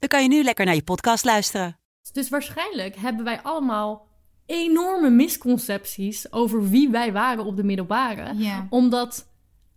[0.00, 1.78] dan kan je nu lekker naar je podcast luisteren.
[2.12, 4.06] Dus waarschijnlijk hebben wij allemaal
[4.46, 8.34] enorme misconcepties over wie wij waren op de middelbare.
[8.70, 9.28] Omdat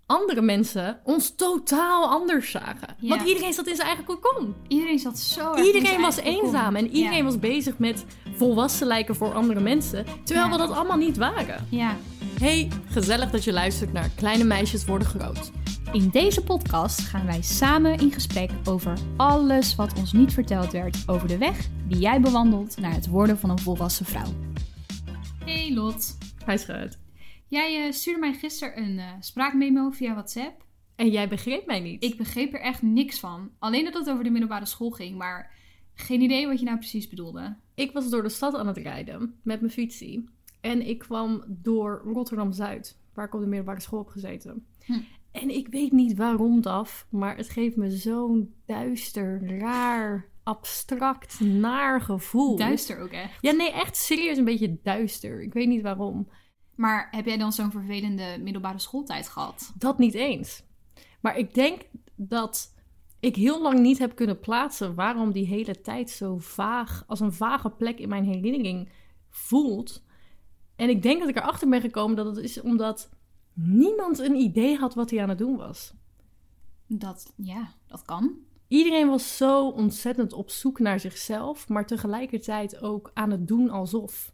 [0.06, 2.96] andere mensen ons totaal anders zagen.
[3.02, 4.56] Want iedereen zat in zijn eigen cocon.
[4.68, 6.46] Iedereen zat zo erg in Iedereen zijn was eigen kokon.
[6.46, 10.06] eenzaam en iedereen was bezig met volwassen lijken voor andere mensen.
[10.24, 11.68] Terwijl we dat allemaal niet waren.
[11.70, 11.98] Ja.
[12.40, 15.52] Hey, gezellig dat je luistert naar Kleine Meisjes Worden Groot.
[15.94, 21.04] In deze podcast gaan wij samen in gesprek over alles wat ons niet verteld werd
[21.08, 24.34] over de weg die jij bewandelt naar het worden van een volwassen vrouw.
[25.46, 27.00] Hey Lot, Hij schudt.
[27.48, 30.66] jij eh, stuurde mij gisteren een eh, spraakmemo via WhatsApp.
[30.96, 32.04] En jij begreep mij niet.
[32.04, 33.50] Ik begreep er echt niks van.
[33.60, 35.52] Alleen dat het over de middelbare school ging, maar
[35.94, 37.56] geen idee wat je nou precies bedoelde.
[37.76, 40.30] Ik was door de stad aan het rijden met mijn fietsie.
[40.62, 44.66] En ik kwam door Rotterdam-Zuid, waar ik op de middelbare school heb gezeten.
[44.86, 45.00] Hm.
[45.34, 52.02] En ik weet niet waarom dat, maar het geeft me zo'n duister, raar, abstract, naar
[52.02, 52.58] gevoel.
[52.58, 53.38] Duister ook echt.
[53.42, 55.42] Ja, nee, echt serieus een beetje duister.
[55.42, 56.28] Ik weet niet waarom.
[56.76, 59.74] Maar heb jij dan zo'n vervelende middelbare schooltijd gehad?
[59.78, 60.64] Dat niet eens.
[61.22, 61.82] Maar ik denk
[62.16, 62.74] dat
[63.20, 67.34] ik heel lang niet heb kunnen plaatsen waarom die hele tijd zo vaag, als een
[67.34, 68.90] vage plek in mijn herinnering
[69.30, 70.04] voelt.
[70.76, 73.10] En ik denk dat ik erachter ben gekomen dat het is omdat
[73.54, 75.94] niemand een idee had wat hij aan het doen was.
[76.88, 78.38] Dat, ja, dat kan.
[78.68, 84.34] Iedereen was zo ontzettend op zoek naar zichzelf, maar tegelijkertijd ook aan het doen alsof.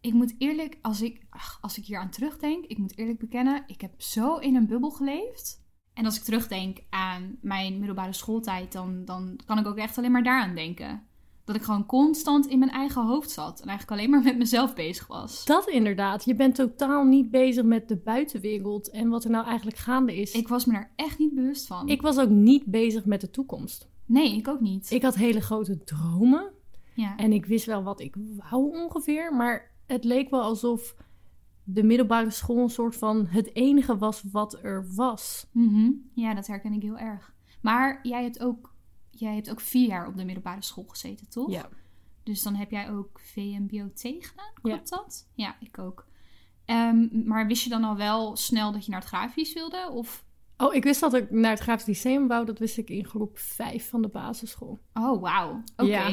[0.00, 3.64] Ik moet eerlijk, als ik, ach, als ik hier aan terugdenk, ik moet eerlijk bekennen,
[3.66, 5.62] ik heb zo in een bubbel geleefd.
[5.92, 10.12] En als ik terugdenk aan mijn middelbare schooltijd, dan, dan kan ik ook echt alleen
[10.12, 11.06] maar daaraan denken.
[11.44, 14.74] Dat ik gewoon constant in mijn eigen hoofd zat en eigenlijk alleen maar met mezelf
[14.74, 15.44] bezig was.
[15.44, 16.24] Dat inderdaad.
[16.24, 20.32] Je bent totaal niet bezig met de buitenwereld en wat er nou eigenlijk gaande is.
[20.32, 21.88] Ik was me daar echt niet bewust van.
[21.88, 23.88] Ik was ook niet bezig met de toekomst.
[24.06, 24.90] Nee, ik ook niet.
[24.90, 26.52] Ik had hele grote dromen
[26.94, 27.16] ja.
[27.16, 30.96] en ik wist wel wat ik wou ongeveer, maar het leek wel alsof
[31.64, 35.46] de middelbare school een soort van het enige was wat er was.
[35.52, 35.90] Mhm.
[36.14, 37.34] ja, dat herken ik heel erg.
[37.60, 38.73] Maar jij hebt ook,
[39.16, 41.50] jij hebt ook vier jaar op de middelbare school gezeten, toch?
[41.50, 41.68] Ja.
[42.22, 44.60] Dus dan heb jij ook VMBOT gedaan, Ja.
[44.62, 45.28] klopt dat?
[45.34, 46.06] Ja, ik ook.
[46.64, 49.90] Ehm, maar wist je dan al wel snel dat je naar het grafisch wilde?
[49.90, 50.24] Of...
[50.56, 53.38] Oh, ik wist dat ik naar het Grafisch Lyceum wou, dat wist ik in groep
[53.38, 54.78] 5 van de basisschool.
[54.94, 55.62] Oh, wauw.
[55.76, 55.84] Oké.
[55.90, 56.12] Ja.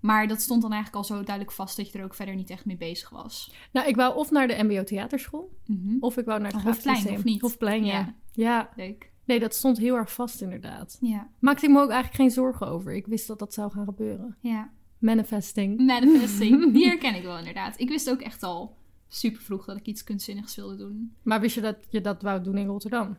[0.00, 2.50] Maar dat stond dan eigenlijk al zo duidelijk vast dat je er ook verder niet
[2.50, 3.52] echt mee bezig was.
[3.72, 5.96] Nou, ik wou of naar de MBO Theaterschool, Mhm.
[6.00, 7.40] of ik wou naar het Hofplein, of niet?
[7.40, 7.92] Hofplein, ja.
[7.92, 8.14] Ja.
[8.32, 8.70] ja.
[8.76, 9.11] Leuk.
[9.32, 10.98] Nee, dat stond heel erg vast inderdaad.
[11.00, 12.92] Ja, Maakte ik me ook eigenlijk geen zorgen over.
[12.94, 14.36] Ik wist dat dat zou gaan gebeuren.
[14.40, 14.70] ja.
[14.98, 15.80] Manifesting.
[15.80, 16.72] Manifesting.
[16.74, 17.80] Die herken ik wel inderdaad.
[17.80, 18.76] Ik wist ook echt al
[19.08, 21.12] super vroeg dat ik iets kunstzinnigs wilde doen.
[21.22, 23.16] Maar wist je dat je dat wou doen in Rotterdam?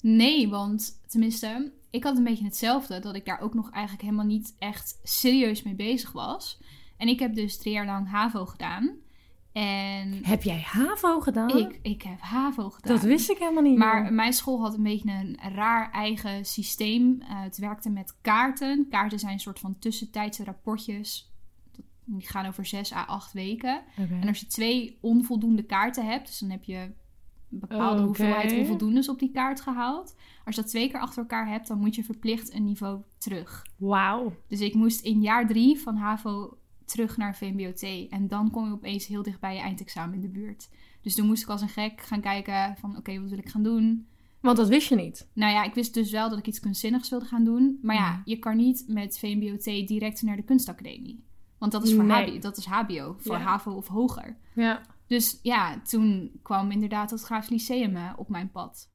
[0.00, 2.98] Nee, want tenminste, ik had een beetje hetzelfde.
[3.00, 6.60] Dat ik daar ook nog eigenlijk helemaal niet echt serieus mee bezig was.
[6.96, 8.94] En ik heb dus drie jaar lang HAVO gedaan.
[9.60, 11.48] En Heb jij HAVO gedaan?
[11.48, 12.96] ik, ik heb HAVO gedaan.
[12.96, 13.78] Dat wist ik helemaal niet.
[13.78, 14.12] Maar meer.
[14.12, 17.20] mijn school had een beetje een raar eigen systeem.
[17.20, 18.86] Eh, het werkte met kaarten.
[18.90, 21.32] Kaarten zijn een soort van tussentijdse rapportjes.
[22.04, 23.82] Die gaan over zes à acht weken.
[23.96, 29.08] En als je twee onvoldoende kaarten hebt, dus dan heb je een bepaalde hoeveelheid onvoldoendes
[29.08, 30.16] op die kaart gehaald.
[30.44, 33.66] Als je dat twee keer achter elkaar hebt, dan moet je verplicht een niveau terug.
[33.76, 34.32] Wauw.
[34.48, 36.58] Dus ik moest in jaar drie van HAVO
[36.90, 38.08] terug naar VMBOT.
[38.10, 40.68] En dan kom je opeens heel dicht bij je eindexamen in de buurt.
[41.02, 43.62] Dus toen moest ik als een gek gaan kijken van oké, wat wil ik gaan
[43.62, 44.06] doen?
[44.40, 45.28] Want dat wist je niet.
[45.32, 47.78] Nou ja, ik wist dus wel dat ik iets kunstzinnigs wilde gaan doen.
[47.82, 48.22] Maar ja, Ja.
[48.24, 51.24] je kan niet met VMBOT direct naar de kunstacademie.
[51.58, 52.26] Want dat is voor Nee.
[52.30, 53.42] HBO, dat is HBO, voor Ja.
[53.42, 54.36] HAVO of hoger.
[54.54, 54.82] Ja.
[55.06, 58.88] Dus ja, toen kwam inderdaad het Graafs Lyceum eh, op mijn pad.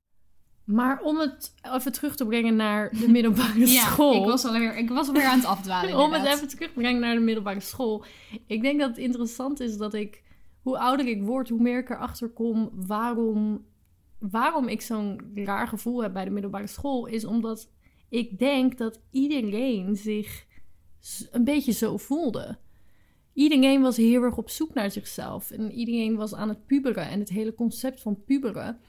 [0.65, 4.15] Maar om het even terug te brengen naar de middelbare school.
[4.15, 5.99] ik was alweer, ik was alweer aan het afdwalen.
[6.03, 8.05] om het even terug te brengen naar de middelbare school.
[8.47, 10.23] Ik denk dat het interessant is dat ik,
[10.61, 13.65] hoe ouder ik word, hoe meer ik erachter kom waarom,
[14.19, 17.05] waarom ik zo'n raar gevoel heb bij de middelbare school.
[17.05, 17.69] Is omdat
[18.09, 20.45] ik denk dat iedereen zich
[21.31, 22.57] een beetje zo voelde.
[23.33, 25.51] Iedereen was heel erg op zoek naar zichzelf.
[25.51, 27.09] En iedereen was aan het puberen.
[27.09, 28.79] En het hele concept van puberen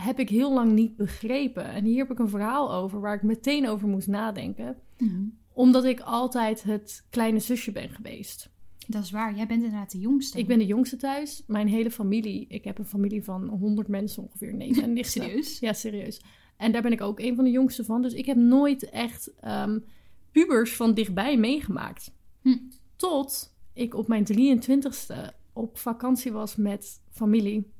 [0.00, 1.64] heb ik heel lang niet begrepen.
[1.64, 4.76] En hier heb ik een verhaal over waar ik meteen over moest nadenken.
[4.98, 5.22] Mhm.
[5.52, 8.50] Omdat ik altijd het kleine zusje ben geweest.
[8.86, 9.36] Dat is waar.
[9.36, 10.38] Jij bent inderdaad de jongste.
[10.38, 11.42] Ik ben de jongste thuis.
[11.46, 15.22] Mijn hele familie, ik heb een familie van 100 mensen ongeveer, neven en nichten.
[15.22, 15.58] serieus.
[15.58, 16.20] Ja, serieus.
[16.56, 18.02] En daar ben ik ook een van de jongste van.
[18.02, 19.78] Dus ik heb nooit echt ehm,
[20.32, 22.12] pubers van dichtbij meegemaakt.
[22.42, 22.58] Hm.
[22.96, 27.74] Tot ik op mijn 23ste op vakantie was met familie.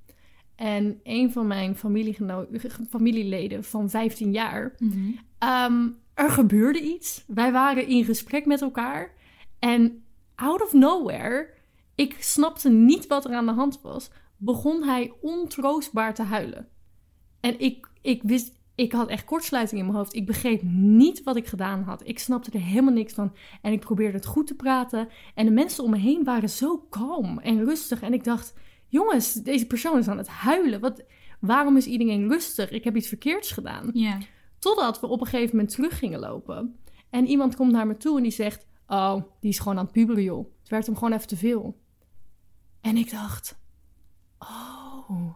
[0.57, 1.77] En een van mijn
[2.89, 5.11] familieleden van 15 jaar Mhm.
[5.39, 7.25] Ehm, er gebeurde iets.
[7.27, 9.13] Wij waren in gesprek met elkaar.
[9.59, 10.05] En
[10.35, 11.49] out of nowhere,
[11.95, 16.69] ik snapte niet wat er aan de hand was, begon hij ontroostbaar te huilen.
[17.41, 20.15] En ik, ik wist, ik had echt kortsluiting in mijn hoofd.
[20.15, 22.07] Ik begreep niet wat ik gedaan had.
[22.07, 23.33] Ik snapte er helemaal niks van.
[23.63, 25.09] En ik probeerde het goed te praten.
[25.35, 28.03] En de mensen om me heen waren zo kalm en rustig.
[28.03, 28.55] En ik dacht,
[28.89, 30.81] jongens, deze persoon is aan het huilen.
[30.81, 31.03] Wat,
[31.41, 32.71] waarom is iedereen rustig?
[32.71, 33.91] Ik heb iets verkeerds gedaan.
[33.93, 34.19] Ja.
[34.59, 36.77] Totdat we op een gegeven moment terug gingen lopen.
[37.11, 38.67] En iemand komt naar me toe en die zegt...
[38.89, 40.47] Oh, die is gewoon aan het puberen, joh.
[40.61, 41.81] Het werd hem gewoon even te veel.
[42.81, 43.59] En ik dacht...
[44.39, 45.35] Oh,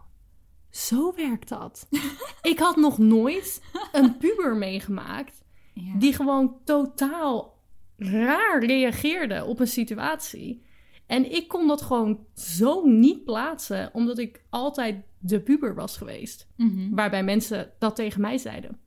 [0.69, 1.87] zo werkt dat.
[2.41, 3.61] ik had nog nooit
[3.91, 5.43] een puber meegemaakt...
[5.73, 5.97] Ja.
[5.97, 7.57] die gewoon totaal
[7.97, 10.63] raar reageerde op een situatie.
[11.11, 13.89] En ik kon dat gewoon zo niet plaatsen...
[13.93, 16.47] omdat ik altijd de puber was geweest.
[16.55, 16.95] Mhm.
[16.95, 18.77] Waarbij mensen dat tegen mij zeiden.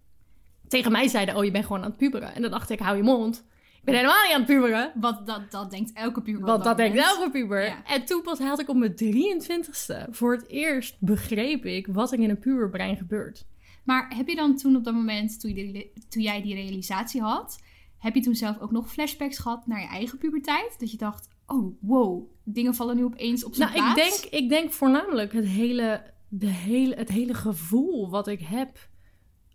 [0.68, 2.34] Tegen mij zeiden, oh, je bent gewoon aan het puberen.
[2.34, 3.44] En dan dacht ik, hou je mond.
[3.76, 4.92] Ik ben helemaal niet aan het puberen.
[4.94, 6.46] Wat, dat, dat denkt elke puber.
[6.46, 7.64] Want dat denkt elke puber.
[7.64, 7.84] Ja.
[7.84, 12.18] En toen pas had ik op mijn 23ste voor het eerst begreep ik wat er
[12.18, 13.46] in een puberbrein gebeurt.
[13.84, 17.62] Maar heb je dan toen op dat moment, toen, je toen jij die realisatie had,
[17.98, 20.76] heb je toen zelf ook nog flashbacks gehad naar je eigen puberteit?
[20.78, 24.20] Dat je dacht, oh wow, dingen vallen nu opeens op zijn Nou, ik plaats.
[24.20, 28.88] denk, ik denk voornamelijk het hele, de hele, het hele gevoel wat ik heb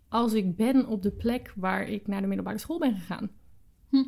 [0.08, 3.30] als ik ben op de plek waar ik naar de middelbare school ben gegaan.
[3.88, 4.04] Hm.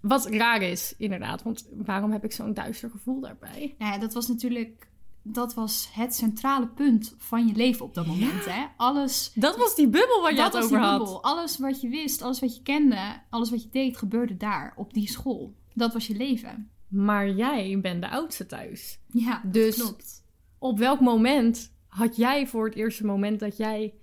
[0.00, 1.42] Wat raar is, inderdaad.
[1.42, 3.74] Want waarom heb ik zo'n duister gevoel daarbij?
[3.78, 4.88] Nou ja, dat was natuurlijk,
[5.22, 8.44] dat was het centrale punt van je leven op dat moment.
[8.44, 8.66] Hè?
[8.76, 10.98] Alles, Dat was die bubbel waar je dat het was over die had.
[10.98, 11.22] bubbel.
[11.22, 14.92] Alles wat je wist, alles wat je kende, alles wat je deed, gebeurde daar, op
[14.94, 15.54] die school.
[15.74, 16.70] Dat was je leven.
[16.90, 18.98] Maar jij bent de oudste thuis.
[19.06, 20.24] Ja, Dus- klopt.
[20.58, 23.94] Op welk moment had jij voor het eerste moment dat jij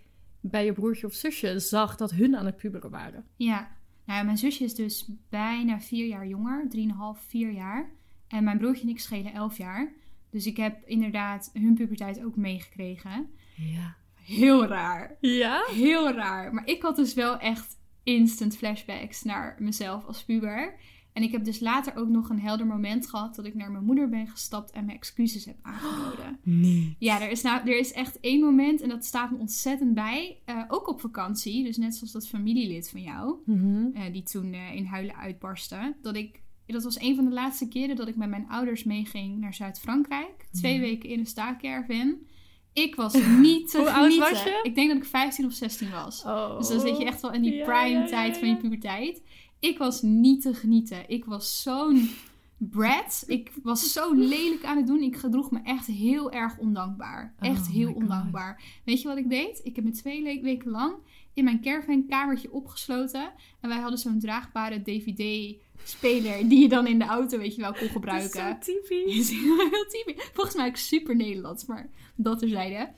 [0.41, 3.25] bij je broertje of zusje zag dat hun aan het puberen waren?
[3.35, 3.71] Ja,
[4.05, 7.89] nou, mijn zusje is dus bijna vier jaar jonger, drieënhalf, vier jaar.
[8.27, 9.93] En mijn broertje en ik schelen elf jaar.
[10.29, 13.29] Dus ik heb inderdaad hun puberteit ook meegekregen.
[13.55, 13.95] Ja.
[14.13, 15.17] Heel raar.
[15.19, 15.63] Ja?
[15.69, 16.53] Heel raar.
[16.53, 20.75] Maar ik had dus wel echt instant flashbacks naar mezelf als puber.
[21.17, 23.83] En ik heb dus later ook nog een helder moment gehad dat ik naar mijn
[23.83, 26.39] moeder ben gestapt en mijn excuses heb aangeboden.
[26.43, 26.95] Nee.
[26.99, 30.37] Ja, er is, nou, er is echt één moment en dat staat me ontzettend bij.
[30.45, 33.35] Eh, ook op vakantie, dus net zoals dat familielid van jou.
[33.45, 33.85] Mhm.
[33.93, 35.95] eh, die toen eh, in huilen uitbarstte.
[36.01, 39.39] Dat ik, dat was een van de laatste keren dat ik met mijn ouders meeging
[39.39, 40.47] naar Zuid-Frankrijk.
[40.51, 42.27] Twee weken in een staakerven.
[42.73, 44.59] Ik was niet te Hoe oud was je?
[44.63, 46.23] Ik denk dat ik 15 of 16 was.
[46.23, 46.57] Oh.
[46.57, 48.57] Dus dan zit je echt wel in die Ja, prime ja, ja, tijd van je
[48.57, 49.21] puberteit.
[49.59, 51.09] Ik was niet te genieten.
[51.09, 52.09] Ik was zo'n
[52.57, 53.23] brat.
[53.27, 55.01] Ik was zo lelijk aan het doen.
[55.01, 57.33] Ik gedroeg me echt heel erg ondankbaar.
[57.39, 57.95] Echt Oh heel God.
[57.95, 58.63] ondankbaar.
[58.85, 59.61] Weet je wat ik deed?
[59.63, 60.95] Ik heb me twee weken lang
[61.33, 63.31] in mijn caravankamertje opgesloten.
[63.61, 67.73] En wij hadden zo'n draagbare DVD-speler die je dan in de auto, weet je wel,
[67.73, 68.43] kon gebruiken.
[68.43, 69.15] Dat is zo typisch.
[69.19, 70.29] Is heel typisch.
[70.33, 72.89] Volgens mij ook super Nederlands, maar dat terzijde.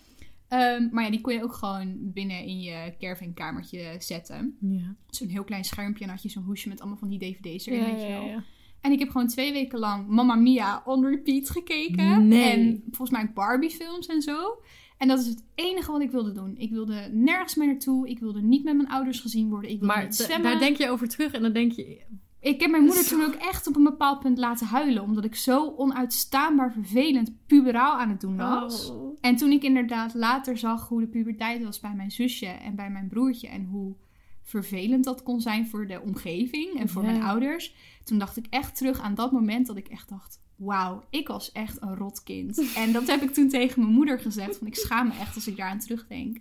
[0.50, 4.58] Ehm maar ja, die kon je ook gewoon binnen in je caravankamertje zetten.
[4.60, 4.96] Ja.
[5.10, 7.79] Zo'n heel klein schermpje en had je zo'n hoesje met allemaal van die dvd's erin,
[7.79, 8.27] Ja, weet je ja, wel.
[8.27, 8.44] ja.
[8.82, 12.27] En ik heb gewoon twee weken lang Mamma Mia on repeat gekeken.
[12.27, 12.51] Nee.
[12.51, 14.62] En volgens mij Barbie films en zo.
[14.98, 16.58] En dat is het enige wat ik wilde doen.
[16.58, 18.10] Ik wilde nergens meer naartoe.
[18.10, 19.70] Ik wilde niet met mijn ouders gezien worden.
[19.72, 20.51] Ik wilde Maar niet zwemmen.
[20.51, 22.01] daar denk je over terug en dan denk je...
[22.41, 23.10] Ik heb mijn moeder Zo.
[23.17, 25.03] toen ook echt op een bepaald punt laten huilen.
[25.03, 28.89] Omdat ik zo onuitstaanbaar vervelend puberaal aan het doen was.
[28.89, 29.17] Oh.
[29.22, 32.89] En toen ik inderdaad later zag hoe de puberteit was bij mijn zusje en bij
[32.89, 33.48] mijn broertje.
[33.48, 33.96] En hoe
[34.41, 37.10] vervelend dat kon zijn voor de omgeving en voor Ja.
[37.12, 37.75] mijn ouders.
[38.03, 40.41] Toen dacht ik echt terug aan dat moment dat ik echt dacht...
[40.55, 42.63] Wauw, ik was echt een rot kind.
[42.75, 44.58] en dat heb ik toen tegen mijn moeder gezegd.
[44.58, 46.38] Van ik schaam me echt als ik daaraan terugdenk.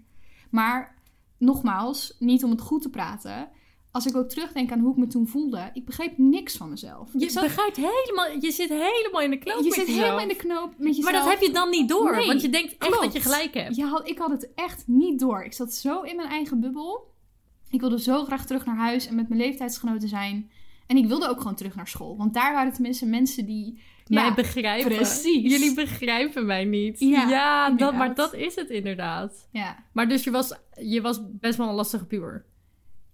[0.51, 0.95] Maar
[1.39, 3.49] nogmaals, niet om het goed te praten.
[3.91, 5.71] Als ik ook terugdenk aan hoe ik me toen voelde.
[5.73, 7.11] Ik begreep niks van mezelf.
[7.19, 8.27] Je zat- begrijpt helemaal...
[8.41, 9.99] Je zit helemaal in de knoop je met zit jezelf.
[10.05, 11.05] helemaal in de knoop met jezelf.
[11.05, 12.17] Maar dat heb je dan niet door.
[12.17, 13.03] Nee, want je denkt echt klopt.
[13.03, 13.77] dat je gelijk hebt.
[13.77, 15.45] Ja, had- ik had het echt niet door.
[15.45, 17.15] Ik zat zo in mijn eigen bubbel.
[17.71, 20.51] Ik wilde zo graag terug naar huis en met mijn leeftijdsgenoten zijn.
[20.87, 22.17] En ik wilde ook gewoon terug naar school.
[22.17, 23.81] Want daar waren tenminste mensen die...
[24.07, 24.95] mij ja, begrijpen.
[24.97, 25.51] precies.
[25.53, 26.99] Jullie begrijpen mij niet.
[27.01, 29.49] Ja, dat, maar dat is het inderdaad.
[29.53, 32.45] ja, Maar dus je was, je was best wel een lastige puber.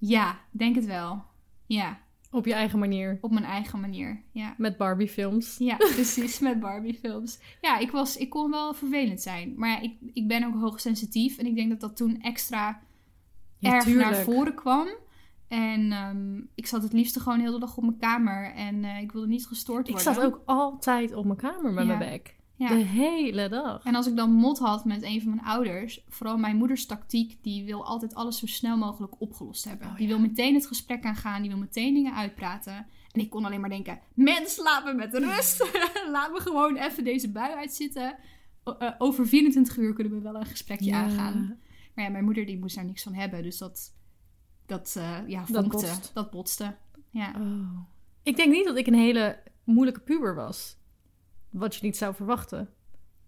[0.08, 1.22] Ja, denk het wel.
[1.66, 2.02] Ja.
[2.30, 3.18] Op je eigen manier.
[3.20, 4.54] Op mijn eigen manier, ja.
[4.58, 5.56] Met Barbie films.
[5.58, 7.38] Ja, precies, met Barbie films.
[7.60, 9.52] Ja, ik, was, ik kon wel vervelend zijn.
[9.56, 11.38] Maar ik, ik ben ook hoogsensitief.
[11.38, 12.80] En ik denk dat dat toen extra
[13.58, 14.10] Ja, erg tuurlijk.
[14.10, 14.88] naar voren kwam.
[15.48, 18.52] En ehm, ik zat het liefste gewoon heel de dag op mijn kamer.
[18.54, 20.14] En eh, ik wilde niet gestoord Ik worden.
[20.14, 21.96] zat ook altijd op mijn kamer met Ja.
[21.96, 22.36] mijn bek.
[22.56, 22.68] Ja.
[22.68, 23.84] De hele dag.
[23.84, 27.42] En als ik dan mot had met een van mijn ouders, vooral mijn moeders tactiek,
[27.42, 29.86] die wil altijd alles zo snel mogelijk opgelost hebben.
[29.86, 30.12] Oh, die ja.
[30.12, 32.86] wil meteen het gesprek aangaan, die wil meteen dingen uitpraten.
[33.10, 35.70] En ik kon alleen maar denken, mens, laat me met rust.
[36.12, 38.16] laat me gewoon even deze bui uitzitten.
[38.64, 41.02] O- eh, over 24 uur kunnen we wel een gesprekje Ja.
[41.02, 41.58] aangaan.
[41.94, 43.94] Maar ja, mijn moeder die moest daar niks van hebben, dus dat,
[44.66, 45.68] dat, eh, ja, Dat vonkte.
[45.86, 46.10] botst.
[46.14, 46.76] Dat botste.
[47.10, 47.32] Ja.
[47.38, 47.78] Oh.
[48.22, 50.76] Ik denk niet dat ik een hele moeilijke puber was.
[51.54, 52.68] Wat je niet zou verwachten.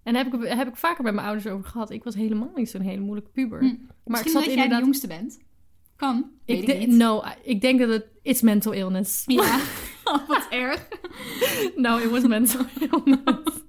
[0.03, 1.91] En daar heb ik, heb ik vaker met mijn ouders over gehad.
[1.91, 3.59] Ik was helemaal niet zo'n hele moeilijke puber.
[3.59, 3.65] Hm.
[3.65, 5.39] Maar ik Misschien zat dat jij de jongste bent.
[5.97, 6.97] Kan, weet Ik, ik, niet.
[6.97, 8.05] no, ik denk dat het...
[8.23, 9.23] It's mental illness.
[9.27, 9.59] Ja,
[10.05, 10.89] Oh, wat erg.
[11.77, 13.63] no, it was mental illness.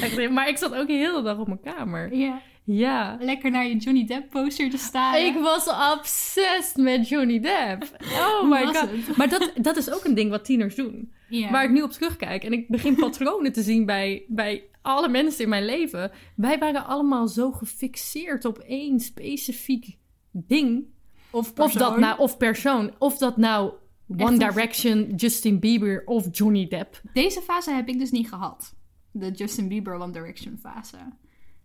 [0.00, 2.14] Echt, maar ik zat ook de hele dag op mijn kamer.
[2.14, 2.40] Ja.
[2.76, 3.16] Ja.
[3.20, 5.26] Lekker naar je Johnny Depp poster te staren.
[5.26, 7.96] Ik was obsessed met Johnny Depp.
[8.12, 8.80] Oh my god.
[8.80, 9.16] het?
[9.16, 11.12] Maar dat, dat is ook een ding wat tieners doen.
[11.28, 11.50] Ja.
[11.50, 15.42] Waar ik nu op terugkijk en ik begin patronen te zien bij, bij alle mensen
[15.44, 16.10] in mijn leven.
[16.36, 19.96] Wij waren allemaal zo gefixeerd op één specifiek
[20.30, 20.84] ding.
[21.30, 22.00] of Of dat persoon.
[22.00, 22.94] nou, of persoon.
[22.98, 23.72] Of dat nou
[24.08, 27.00] One Echt Direction, Justin Bieber of Johnny Depp.
[27.12, 28.74] Deze fase heb ik dus niet gehad.
[29.10, 30.96] De Justin Bieber One Direction fase.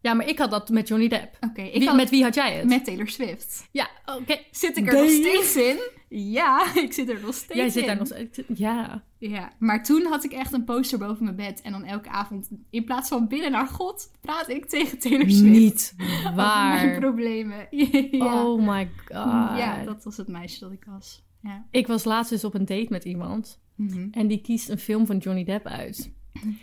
[0.01, 1.37] Ja, maar ik had dat met Johnny Depp.
[1.39, 2.67] Oké, ik Wie- had met wie had jij het?
[2.67, 3.67] met Taylor Swift.
[3.71, 4.37] Ja, oké.
[4.51, 5.77] Zit ik er nog steeds in?
[6.09, 7.87] Ja, ik zit er nog steeds Jij zit in.
[7.87, 8.39] daar nog steeds.
[8.47, 9.03] Ja.
[9.19, 11.61] Ja, maar toen had ik echt een poster boven mijn bed.
[11.61, 15.43] En dan elke avond, in plaats van binnen naar God, praat ik tegen Taylor Swift.
[15.43, 16.99] Niet Over mijn waar.
[16.99, 17.67] problemen.
[18.11, 18.45] ja.
[18.45, 19.57] Oh my god.
[19.57, 21.25] ja, dat was het meisje dat ik was.
[21.41, 21.65] Ja.
[21.71, 23.61] Ik was laatst dus op een date met iemand.
[23.75, 24.07] Mhm.
[24.11, 26.13] En die kiest een film van Johnny Depp uit.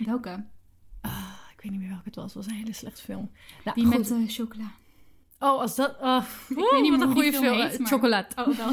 [0.07, 0.45] Welke?
[1.01, 1.33] Ah,
[1.65, 2.25] weet niet meer welke het was.
[2.25, 3.31] Het was een hele slechte film.
[3.65, 3.99] Nou, Die goed.
[3.99, 4.73] met eh, chocola.
[5.39, 5.99] Oh, als dat...
[6.01, 7.61] ah, weet oeh, niet wat een goede film film.
[7.61, 8.29] heet, maar- Chocolade.
[8.37, 8.49] Oh.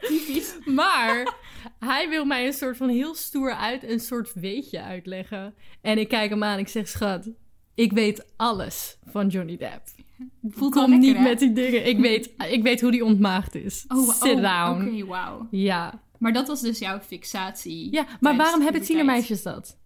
[0.08, 0.54] Typisch.
[0.64, 1.34] Maar
[1.78, 5.54] hij wil mij een soort van heel stoer uit een soort weetje uitleggen.
[5.80, 7.30] En ik kijk hem aan en ik zeg, schat,
[7.74, 9.82] ik weet alles van Johnny Depp.
[10.56, 11.22] Voelt Kom lekker, niet hè?
[11.22, 11.86] met die dingen.
[11.86, 13.84] Ik weet, ik weet hoe die ontmaagd is.
[13.88, 14.86] Oh, Sit oh, down.
[14.88, 15.48] Oké, wauw.
[15.50, 16.02] Ja.
[16.18, 17.92] Maar dat was dus jouw fixatie.
[17.92, 19.78] ja, maar waarom hebben tienermeisjes dat?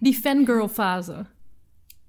[0.00, 1.26] Die fangirl fase.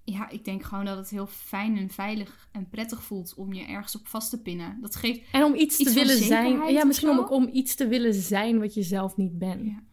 [0.03, 3.65] Ja, ik denk gewoon dat het heel fijn en veilig en prettig voelt om je
[3.65, 4.77] ergens op vast te pinnen.
[4.81, 5.21] Dat geeft...
[5.31, 6.73] En om iets, Iets te willen zijn.
[6.73, 9.65] Ja, misschien om, om iets te willen zijn wat je zelf niet bent.
[9.65, 9.83] Ja.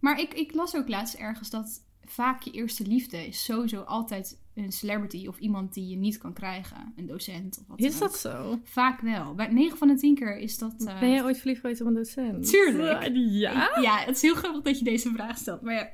[0.00, 4.40] Maar ik, ik las ook laatst ergens dat vaak je eerste liefde is sowieso altijd
[4.54, 6.92] een celebrity of iemand die je niet kan krijgen.
[6.96, 8.58] Een docent of wat dan Is dat zo?
[8.64, 9.34] Vaak wel.
[9.34, 10.74] Bij 9 van de 10 keer is dat...
[10.86, 12.48] eh, Ben jij ooit verliefd geweest op een docent?
[12.48, 13.10] Tuurlijk.
[13.14, 13.78] Ja?
[13.80, 15.62] Ja, het is heel grappig dat je deze vraag stelt.
[15.62, 15.88] Maar ja,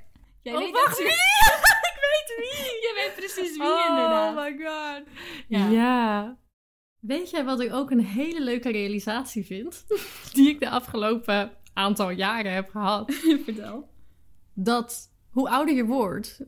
[0.49, 1.19] jij Oh, weet wacht, natuurlijk-
[1.93, 2.67] ik weet wie!
[2.67, 4.35] Je weet precies wie oh inderdaad.
[4.35, 5.03] my god.
[5.49, 5.69] Ja.
[5.69, 6.39] Ja.
[7.01, 9.87] Weet jij wat ik ook een hele leuke realisatie vind?
[10.35, 13.13] Die ik de afgelopen aantal jaren heb gehad.
[13.45, 13.89] Vertel.
[14.55, 16.41] Dat hoe ouder je wordt,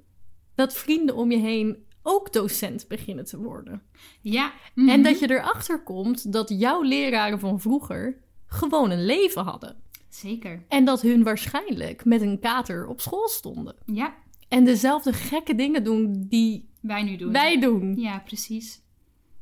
[0.54, 3.82] dat vrienden om je heen ook docent beginnen te worden.
[4.20, 4.52] Ja.
[4.74, 5.02] En mhm.
[5.02, 9.82] dat je erachter komt dat jouw leraren van vroeger gewoon een leven hadden.
[10.20, 10.64] Zeker.
[10.68, 13.76] En dat hun waarschijnlijk met een kater op school stonden.
[13.86, 14.14] Ja,
[14.48, 17.32] En dezelfde gekke dingen doen die wij nu doen.
[17.32, 17.96] wij doen.
[17.96, 18.80] Ja, precies.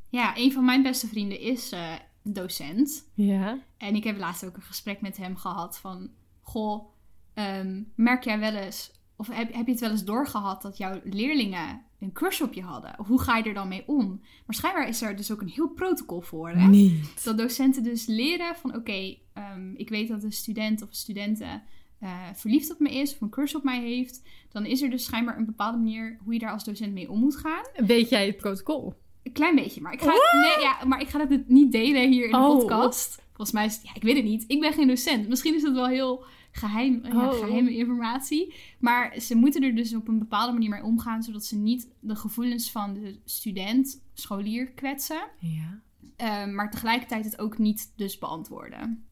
[0.09, 1.93] Ja, een van mijn beste vrienden is eh,
[2.23, 3.09] docent.
[3.13, 3.59] Ja.
[3.77, 6.09] En ik heb laatst ook een gesprek met hem gehad van...
[6.41, 6.89] Goh,
[7.33, 8.91] ehm, merk jij wel eens...
[9.15, 12.61] Of heb, heb je het wel eens doorgehad dat jouw leerlingen een crush op je
[12.61, 12.95] hadden?
[13.07, 14.07] Hoe ga je er dan mee om?
[14.45, 16.67] Maar schijnbaar is er dus ook een heel protocol voor, hè?
[16.67, 17.23] Niet.
[17.23, 18.75] Dat docenten dus leren van...
[18.75, 21.61] Oké, ehm, ik weet dat een student of een studente...
[21.99, 24.21] eh, verliefd op me is of een crush op mij heeft...
[24.51, 26.17] dan is er dus schijnbaar een bepaalde manier...
[26.23, 27.63] hoe je daar als docent mee om moet gaan.
[27.85, 28.93] Weet jij het protocol?
[29.23, 32.25] Een klein beetje, maar ik ga, nee, ja, maar ik ga het niet delen hier
[32.25, 32.57] in de Oh.
[32.57, 33.21] podcast.
[33.27, 34.43] Volgens mij is het, ja, ik weet het niet.
[34.47, 35.27] Ik ben geen docent.
[35.27, 36.23] Misschien is het wel heel
[36.59, 37.39] geheim, ja, Oh.
[37.39, 38.53] geheime informatie.
[38.79, 42.15] Maar ze moeten er dus op een bepaalde manier mee omgaan, zodat ze niet de
[42.15, 45.21] gevoelens van de student, scholier kwetsen.
[45.39, 45.79] Ja.
[46.15, 49.03] eh, maar tegelijkertijd het ook niet dus beantwoorden.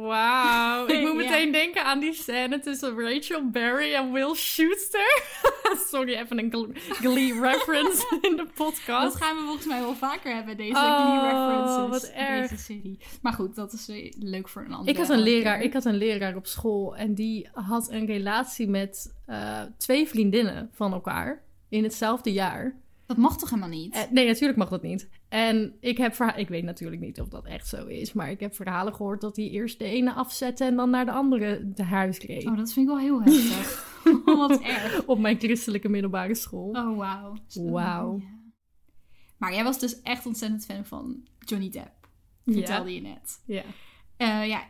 [0.00, 0.86] Wauw.
[0.86, 1.30] Ik moet Ja.
[1.30, 5.22] meteen denken aan die scène tussen Rachel Berry en Will Schuster.
[5.90, 9.02] Sorry, even een Glee- Glee reference in de podcast.
[9.12, 11.88] Dat gaan we volgens mij wel vaker hebben, deze Oh, Glee references.
[12.00, 12.50] wat in erg.
[12.50, 12.98] Deze serie.
[13.22, 15.66] Maar goed, dat is eh, leuk voor een andere Ik had, een leraar, keer.
[15.66, 20.70] ik had een leraar op school en die had een relatie met eh, twee vriendinnen
[20.72, 22.76] van elkaar in hetzelfde jaar.
[23.08, 23.94] Dat mag toch helemaal niet?
[23.94, 25.08] Eh, nee, natuurlijk mag dat niet.
[25.28, 28.40] En ik heb verha- ik weet natuurlijk niet of dat echt zo is, maar ik
[28.40, 31.82] heb verhalen gehoord dat hij eerst de ene afzette en dan naar de andere te
[31.82, 32.46] huis reed.
[32.46, 33.86] Oh, dat vind ik wel heel heftig.
[34.24, 35.04] Oh, wat erg.
[35.06, 36.68] Op mijn christelijke middelbare school.
[36.70, 37.34] Oh, wauw.
[37.54, 38.18] Wauw.
[38.18, 38.26] Ja.
[39.38, 42.08] Maar jij was dus echt ontzettend fan van Johnny Depp.
[42.44, 43.42] Vertelde je net.
[43.46, 43.62] Ja.
[44.16, 44.62] Eh, ja,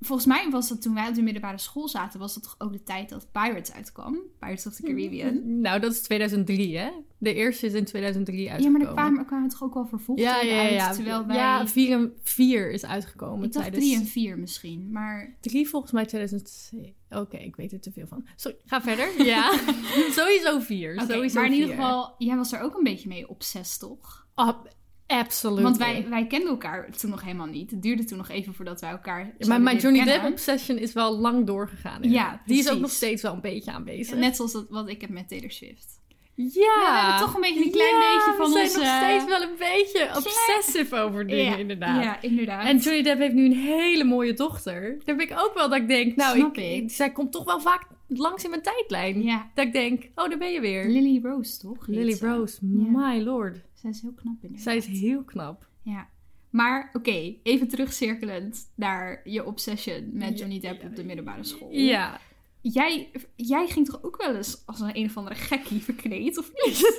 [0.00, 2.72] volgens mij was dat toen wij op de middelbare school zaten, was dat toch ook
[2.72, 4.18] de tijd dat Pirates uitkwam?
[4.38, 5.60] Pirates of the Caribbean.
[5.60, 6.90] Nou, dat is 2003, hè?
[7.18, 8.80] De eerste is in 2003 Ja, uitgekomen.
[8.80, 10.86] maar er kwamen, kwamen toch ook wel vervolgen ja, ja, ja, ja.
[10.86, 11.36] uit, terwijl wij...
[11.36, 13.84] Ja, 4 en 4 is uitgekomen ik dacht tijdens...
[13.84, 15.36] drie en vier misschien, maar...
[15.40, 16.94] 3 volgens mij 2007.
[17.10, 18.26] Oké, ik weet er te veel van.
[18.36, 19.08] Sorry, ga verder.
[19.26, 19.58] Ja,
[20.10, 20.92] sowieso 4.
[21.02, 21.76] Oké, sowieso maar in ieder vier.
[21.76, 24.26] geval, jij was er ook een beetje mee obsessed, toch?
[24.34, 24.74] Ab-
[25.06, 25.62] absoluut.
[25.62, 27.70] Want wij, wij kenden elkaar toen nog helemaal niet.
[27.70, 31.18] Het duurde toen nog even voordat wij elkaar Maar mijn Johnny Depp obsession is wel
[31.18, 32.02] lang doorgegaan.
[32.02, 32.42] Ja.
[32.46, 34.16] Die is ook nog steeds wel een beetje aanwezig.
[34.16, 35.94] Net zoals dat, wat ik heb met Taylor Swift.
[36.34, 36.50] Ja.
[36.52, 39.24] we hebben toch een beetje een klein Ja, beetje van we zijn onze- nog steeds
[39.24, 42.02] wel een beetje obsessive over dingen, ja, inderdaad.
[42.04, 42.66] Ja, inderdaad.
[42.66, 45.00] En Johnny Depp heeft nu een hele mooie dochter.
[45.04, 46.90] Daar ben ik ook wel dat ik denk, nou, Snap ik, ik.
[46.90, 49.22] zij komt toch wel vaak langs in mijn tijdlijn.
[49.22, 49.50] Ja.
[49.54, 50.88] Dat ik denk, oh, daar ben je weer.
[50.88, 51.86] Lily Rose, toch?
[51.86, 52.20] Lily Heet.
[52.22, 53.56] Rose, my lord.
[53.74, 54.60] Zij is heel knap inderdaad.
[54.62, 55.68] Zij is heel knap.
[55.82, 56.08] Ja.
[56.50, 61.68] Maar oké, even terugcirkelend naar je obsession met Johnny Depp op de middelbare school.
[61.72, 62.20] Ja.
[62.60, 66.50] Jij, jij ging toch ook wel eens als een een of andere gekkie verkleed, of
[66.64, 66.84] niet?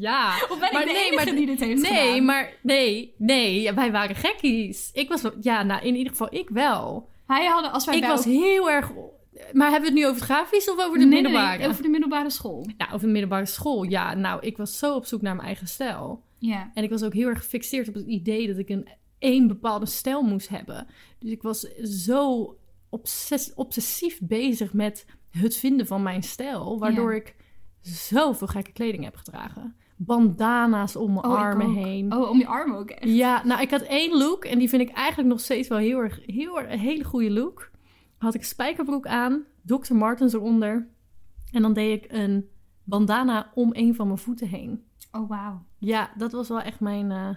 [0.00, 0.34] Ja.
[0.48, 2.24] Of ben ik Maar de nee, enige maar- die dit heeft Nee, gedaan?
[2.24, 4.90] maar nee, nee, wij waren gekkies.
[4.92, 7.08] Ik was, ja, nou, in ieder geval ik wel.
[7.26, 8.90] Wij hadden, als wij Ik was heel erg...
[9.52, 11.58] Maar hebben we het nu over het grafisch of over de Nee, middelbare?
[11.58, 12.66] nee, over de middelbare school.
[12.76, 13.82] Ja, over de middelbare school.
[13.82, 16.22] Ja, nou, ik was zo op zoek naar mijn eigen stijl.
[16.38, 16.70] Ja.
[16.74, 18.88] En ik was ook heel erg gefixeerd op het idee dat ik een
[19.18, 20.86] één bepaalde stijl moest hebben.
[21.18, 21.60] Dus ik was
[22.04, 22.56] zo
[22.88, 27.16] obsess- obsessief bezig met het vinden van mijn stijl, waardoor Ja.
[27.20, 27.34] ik
[27.80, 29.76] zoveel gekke kleding heb gedragen.
[29.96, 32.12] Bandana's om mijn Oh, armen heen.
[32.14, 33.12] Oh, om je armen ook echt.
[33.14, 35.98] Ja, nou, ik had één look en die vind ik eigenlijk nog steeds wel heel
[35.98, 37.70] erg, heel erg een hele goede look.
[38.24, 39.94] Had ik spijkerbroek aan, Dr.
[39.94, 40.88] Martens eronder.
[41.52, 42.48] En dan deed ik een
[42.84, 44.84] bandana om een van mijn voeten heen.
[45.12, 45.62] Oh, wauw.
[45.78, 47.10] Ja, dat was wel echt mijn.
[47.12, 47.28] eh,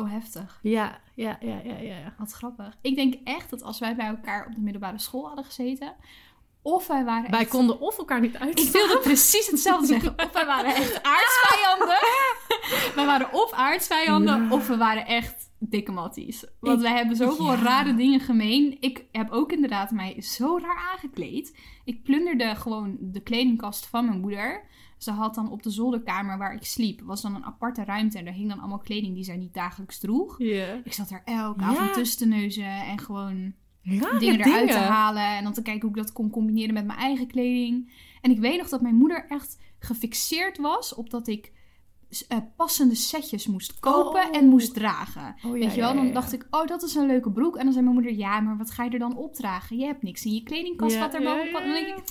[0.00, 0.58] Oh, heftig.
[0.62, 2.14] ja, ja, ja, ja, ja.
[2.18, 2.76] Wat grappig.
[2.80, 5.94] Ik denk echt dat als wij bij elkaar op de middelbare school hadden gezeten...
[6.62, 7.50] Of wij waren Wij echt...
[7.50, 8.72] konden of elkaar niet Ik uitstaan.
[8.72, 10.12] wilde precies hetzelfde zeggen.
[10.16, 11.98] Of wij waren echt aardsvijanden.
[12.94, 14.50] wij waren of aardsvijanden, Ja.
[14.50, 16.44] of we waren echt dikke matties.
[16.60, 17.62] Want Ik- wij hebben zoveel ja.
[17.62, 18.76] rare dingen gemeen.
[18.80, 21.58] Ik heb ook inderdaad mij zo raar aangekleed.
[21.84, 24.64] Ik plunderde gewoon de kledingkast van mijn moeder.
[24.98, 28.18] Ze had dan op de zolderkamer waar ik sliep, was dan een aparte ruimte.
[28.18, 30.40] En daar hing dan allemaal kleding die zij niet dagelijks droeg.
[30.84, 31.66] Ik zat er elke Ja.
[31.66, 35.36] avond tussen te neuzen en gewoon Rare dingen eruit te halen.
[35.36, 37.92] En dan te kijken hoe ik dat kon combineren met mijn eigen kleding.
[38.20, 41.52] En ik weet nog dat mijn moeder echt gefixeerd was op dat ik
[42.28, 44.36] eh, passende setjes moest kopen Oh.
[44.36, 45.34] en moest dragen.
[45.46, 46.12] Oh, ja, weet je wel, dan ja.
[46.12, 47.56] dacht ik, oh, dat is een leuke broek.
[47.56, 49.76] En dan zei mijn moeder, ja, maar wat ga je er dan opdragen?
[49.76, 51.36] Je hebt niks in je kledingkast wat er past.
[51.44, 52.04] En dan denk ik,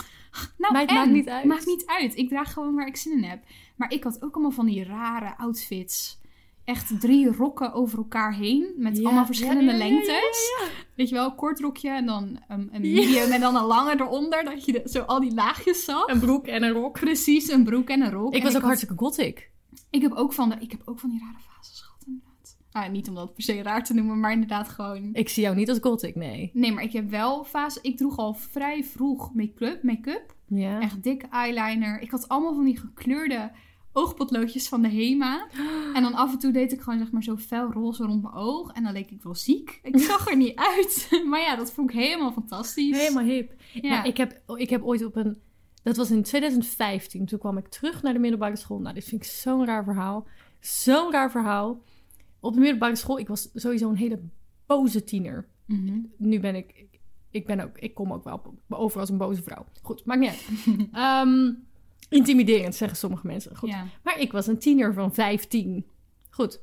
[0.58, 0.95] nou, Maar het en?
[0.95, 1.45] maakt niet uit.
[1.45, 2.17] Maakt niet uit.
[2.17, 3.43] Ik draag gewoon waar ik zin in heb.
[3.75, 6.23] Maar ik had ook allemaal van die rare outfits.
[6.63, 8.73] Echt drie rokken over elkaar heen.
[8.77, 10.51] Met allemaal verschillende lengtes.
[10.95, 14.43] Weet je wel, kort rokje en dan een, een medium en dan een lange eronder.
[14.43, 16.08] Dat je de- zo al die laagjes zag.
[16.08, 16.99] Een broek en een rok.
[16.99, 18.27] Precies, een broek en een rok.
[18.34, 19.49] Ik En was ook had- hartstikke gothic.
[19.95, 22.58] Ik heb ook van, de, ik heb ook van die rare fases gehad inderdaad.
[22.71, 25.10] Ah, niet om dat per se raar te noemen, maar inderdaad gewoon...
[25.13, 26.51] Ik zie jou niet als gothic, nee.
[26.53, 27.79] Nee, maar ik heb wel fase...
[27.81, 29.84] Ik droeg al vrij vroeg make-up.
[29.84, 30.36] make-up.
[30.47, 30.79] Ja.
[30.79, 32.01] Echt dikke eyeliner.
[32.01, 33.51] Ik had allemaal van die gekleurde
[33.93, 35.47] oogpotloodjes van de Hema.
[35.93, 38.34] En dan af en toe deed ik gewoon zeg maar zo fel roze rond mijn
[38.34, 38.71] oog.
[38.71, 39.79] En dan leek ik wel ziek.
[39.84, 41.21] Ik zag er niet uit.
[41.25, 42.97] Maar ja, dat vond ik helemaal fantastisch.
[42.97, 43.53] Helemaal hip.
[43.73, 43.81] Ja.
[43.81, 45.38] Ja, ik, heb, ik heb ooit op een...
[45.86, 47.26] Dat was in 2015.
[47.26, 48.80] Toen kwam ik terug naar de middelbare school.
[48.80, 50.28] Nou, dit vind ik zo'n raar verhaal.
[50.60, 51.82] Zo'n raar verhaal.
[52.39, 54.19] Op de middelbare school, ik was sowieso een hele
[54.65, 55.48] boze tiener.
[55.65, 56.00] Mhm.
[56.17, 56.86] Nu ben ik...
[57.30, 59.65] Ik, ben ook, ik kom ook wel over als een boze vrouw.
[59.82, 60.45] Goed, maakt niet uit.
[60.91, 61.54] Ehm,
[62.10, 63.58] intimiderend, zeggen sommige mensen.
[63.58, 63.69] Goed.
[63.69, 63.88] Ja.
[64.04, 65.86] Maar ik was een tiener van 15.
[66.30, 66.62] Goed.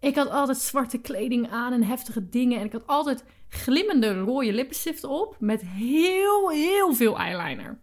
[0.00, 2.58] Ik had altijd zwarte kleding aan en heftige dingen.
[2.58, 5.36] En ik had altijd glimmende rode lippenstift op.
[5.38, 7.80] Met heel, heel veel eyeliner.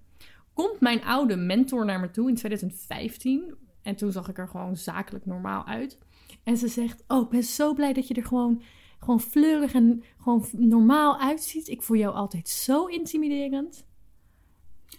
[0.57, 3.55] Komt mijn oude mentor naar me toe in 2015.
[3.81, 5.97] En toen zag ik er gewoon zakelijk normaal uit.
[6.43, 8.61] En ze zegt: Oh, ik ben zo blij dat je er gewoon,
[8.99, 11.67] gewoon fleurig en gewoon normaal uitziet.
[11.67, 13.85] Ik vond jou altijd zo intimiderend.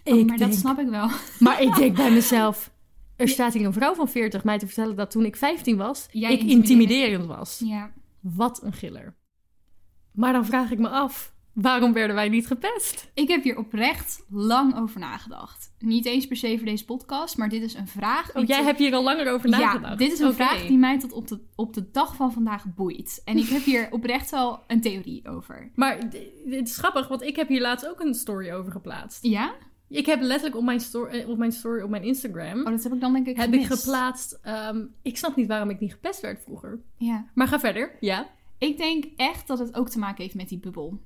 [0.03, 1.09] Oh, Ik maar dat snap ik wel.
[1.39, 2.71] maar ik denk bij mezelf,
[3.15, 6.07] er staat hier een vrouw van 40 mij te vertellen dat toen ik 15 was,
[6.11, 7.61] Jij ik intimiderend was.
[7.65, 7.91] Ja.
[8.19, 9.15] Wat een giller.
[10.11, 13.11] Maar dan vraag ik me af, Waarom werden wij niet gepest?
[13.13, 15.73] Ik heb hier oprecht lang over nagedacht.
[15.79, 18.29] Niet eens per se voor deze podcast, maar dit is een vraag.
[18.29, 19.89] Oh, die jij tot- hebt hier al langer over nagedacht.
[19.89, 22.65] Ja, dit is een vraag die mij tot op de, op de dag van vandaag
[22.75, 23.21] boeit.
[23.25, 25.71] En ik heb hier oprecht wel een theorie over.
[25.75, 25.97] Maar
[26.49, 29.23] het is grappig, want ik heb hier laatst ook een story over geplaatst.
[29.23, 29.53] Ja?
[29.87, 32.59] Ik heb letterlijk op mijn, story, eh, op mijn story op mijn Instagram...
[32.59, 34.39] Oh, dat heb ik dan denk ik heb ik geplaatst...
[34.41, 36.79] ehm, ik snap niet waarom ik niet gepest werd vroeger.
[36.97, 37.25] Ja.
[37.33, 37.97] Maar ga verder.
[37.99, 38.29] Ja.
[38.57, 40.99] Ik denk echt dat het ook te maken heeft met die bubbel.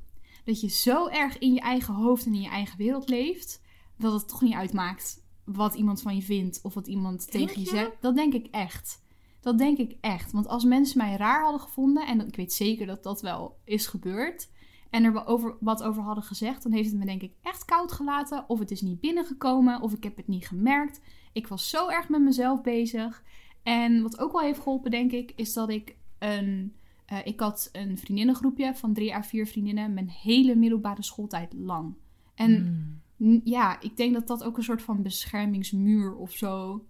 [0.43, 3.61] Dat je zo erg in je eigen hoofd en in je eigen wereld leeft,
[3.97, 7.61] dat het toch niet uitmaakt wat iemand van je vindt of wat iemand Denk tegen
[7.61, 7.75] je je?
[7.75, 7.91] zegt.
[8.01, 9.01] Dat denk ik echt.
[9.39, 10.31] Dat denk ik echt.
[10.31, 13.87] Want als mensen mij raar hadden gevonden, en ik weet zeker dat dat wel is
[13.87, 14.49] gebeurd,
[14.89, 17.91] en er over, wat over hadden gezegd, dan heeft het me denk ik echt koud
[17.91, 18.49] gelaten.
[18.49, 21.01] Of het is niet binnengekomen, of ik heb het niet gemerkt.
[21.31, 23.23] Ik was zo erg met mezelf bezig.
[23.63, 27.69] En wat ook wel heeft geholpen, denk ik, is dat ik een eh, ik had
[27.71, 31.93] een vriendinnengroepje van drie à vier vriendinnen mijn hele middelbare schooltijd lang.
[32.35, 33.41] En Hmm.
[33.43, 36.85] ja, ik denk dat dat ook een soort van beschermingsmuur of zo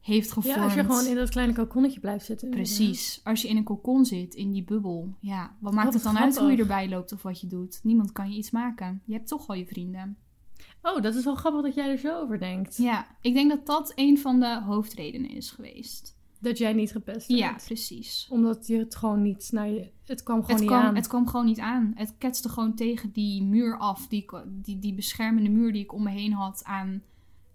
[0.00, 0.56] heeft gevormd.
[0.56, 2.50] Ja, als je gewoon in dat kleine kokonnetje blijft zitten.
[2.50, 3.20] Precies.
[3.24, 5.14] Als je in een kokon zit, in die bubbel.
[5.20, 7.80] Ja, wat maakt het dan uit hoe je erbij loopt of wat je doet?
[7.82, 9.02] Niemand kan je iets maken.
[9.04, 10.16] Je hebt toch al je vrienden.
[10.82, 12.76] Oh, dat is wel grappig dat jij er zo over denkt.
[12.76, 16.16] Ja, ik denk dat dat een van de hoofdredenen is geweest.
[16.40, 17.64] Dat jij niet gepest Ja, werd.
[17.64, 18.26] precies.
[18.30, 19.90] Omdat je het gewoon niet naar je...
[20.04, 20.94] Het kwam gewoon Het niet kwam, aan.
[20.94, 21.92] het kwam gewoon niet aan.
[21.94, 24.06] Het ketste gewoon tegen die muur af.
[24.08, 27.02] Die, die, die beschermende muur die ik om me heen had aan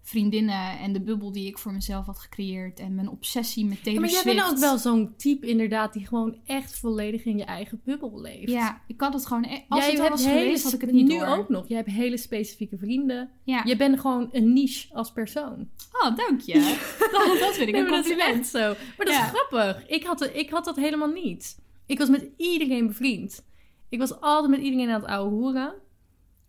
[0.06, 0.78] vriendinnen.
[0.78, 2.78] En de bubbel die ik voor mezelf had gecreëerd.
[2.80, 6.06] En mijn obsessie met Ja, Taylor maar jij bent ook wel zo'n type inderdaad die
[6.06, 8.50] gewoon echt volledig in je eigen bubbel leeft.
[8.50, 9.44] Ja, ik had het gewoon...
[9.44, 11.26] e- Als jij het al was hele geweest, had ik het niet Nu door.
[11.26, 11.68] ook nog.
[11.68, 13.30] Jij hebt hele specifieke vrienden.
[13.44, 13.62] Ja.
[13.64, 15.68] Je bent gewoon een niche als persoon.
[15.92, 16.54] Oh, dank je.
[16.98, 18.46] dat, dat vind ik Nee, een maar dat is compliment.
[18.46, 18.58] zo.
[18.96, 19.24] Maar dat Ja.
[19.24, 19.86] is grappig.
[19.88, 21.58] Ik had, ik had dat helemaal niet.
[21.86, 23.44] Ik was met iedereen bevriend.
[23.88, 25.74] Ik was altijd met iedereen aan het ouwe hoeren.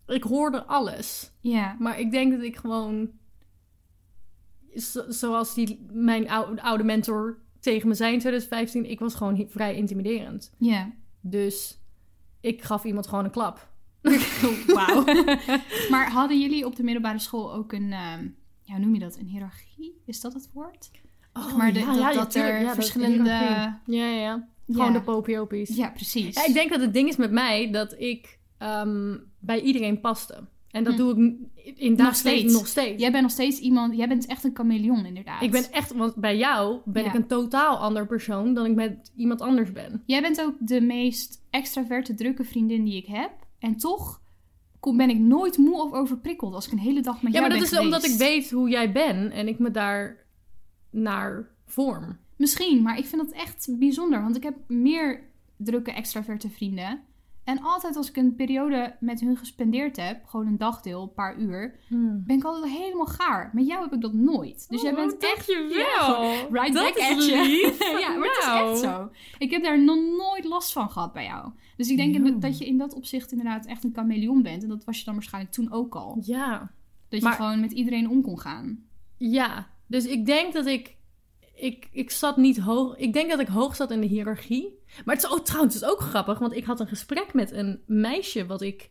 [0.08, 1.32] Ik hoorde alles.
[1.40, 1.76] Ja.
[1.80, 3.10] Maar ik denk dat ik gewoon...
[4.76, 8.90] zo- zoals die, mijn oude, oude mentor tegen me zei in 2015...
[8.90, 10.54] Ik was gewoon vrij intimiderend.
[10.58, 10.92] Ja.
[11.22, 11.80] Dus
[12.42, 13.68] ik gaf iemand gewoon een klap.
[14.68, 15.04] Wauw.
[15.92, 17.92] maar hadden jullie op de middelbare school ook een...
[17.94, 18.28] ehm,
[18.62, 19.18] ja, hoe noem je dat?
[19.18, 20.02] Een hiërarchie?
[20.06, 20.92] Is dat het woord?
[21.34, 22.54] Oh, maar de- dat- dat tuurlijk.
[22.58, 23.30] er dat- verschillende-.
[23.30, 24.48] Ja, ja, ja.
[24.68, 25.00] Gewoon Ja.
[25.00, 25.76] de popiopies.
[25.76, 26.36] Ja, precies.
[26.36, 30.44] Ja, ik denk dat het ding is met mij dat ik ehm, bij iedereen paste.
[30.76, 31.00] En dat Hm.
[31.00, 31.12] doe
[31.56, 32.54] ik in dagelijks steeds.
[32.54, 33.02] nog steeds.
[33.02, 33.96] Jij bent nog steeds iemand...
[33.96, 35.42] Jij bent echt een chameleon, inderdaad.
[35.42, 37.10] Ik ben echt, want bij jou ben Ja.
[37.10, 40.04] ik een totaal ander persoon dan ik met iemand anders ben.
[40.06, 43.32] Jij bent ook de meest extraverte, drukke vriendin die ik heb.
[43.60, 44.22] En toch
[44.80, 47.42] kom- ben ik nooit moe of overprikkeld als ik een hele dag met Ja, jou
[47.42, 50.26] maar dat ben is omdat ik weet hoe jij bent en ik me daar
[50.90, 52.18] naar vorm.
[52.38, 54.22] Misschien, maar ik vind dat echt bijzonder.
[54.22, 55.22] Want ik heb meer
[55.58, 57.02] drukke, extraverte vrienden.
[57.46, 61.38] En altijd als ik een periode met hun gespendeerd heb, gewoon een dagdeel, een paar
[61.40, 61.80] uur,
[62.26, 63.50] ben ik altijd helemaal gaar.
[63.54, 64.66] Met jou heb ik dat nooit.
[64.70, 66.32] Dus jij Oh, bent echt dankjewel.
[66.52, 67.50] right Dat back is at you.
[68.04, 68.68] ja, maar Nou.
[68.68, 69.10] het is echt zo.
[69.38, 71.52] Ik heb daar nog nooit last van gehad bij jou.
[71.78, 74.64] Dus ik denk dat je in dat opzicht inderdaad echt een chameleon bent.
[74.64, 76.18] En dat was je dan waarschijnlijk toen ook al.
[76.22, 76.72] Ja.
[77.10, 78.84] Dat Maar- je gewoon met iedereen om kon gaan.
[79.18, 80.95] Ja, dus ik denk dat ik,
[81.56, 81.88] ik...
[81.92, 82.96] Ik zat niet hoog...
[82.98, 84.80] Ik denk dat ik hoog zat in de hiërarchie.
[85.06, 87.52] Maar het is ook trouwens het is ook grappig, want ik had een gesprek met
[87.52, 88.46] een meisje...
[88.46, 88.90] wat ik...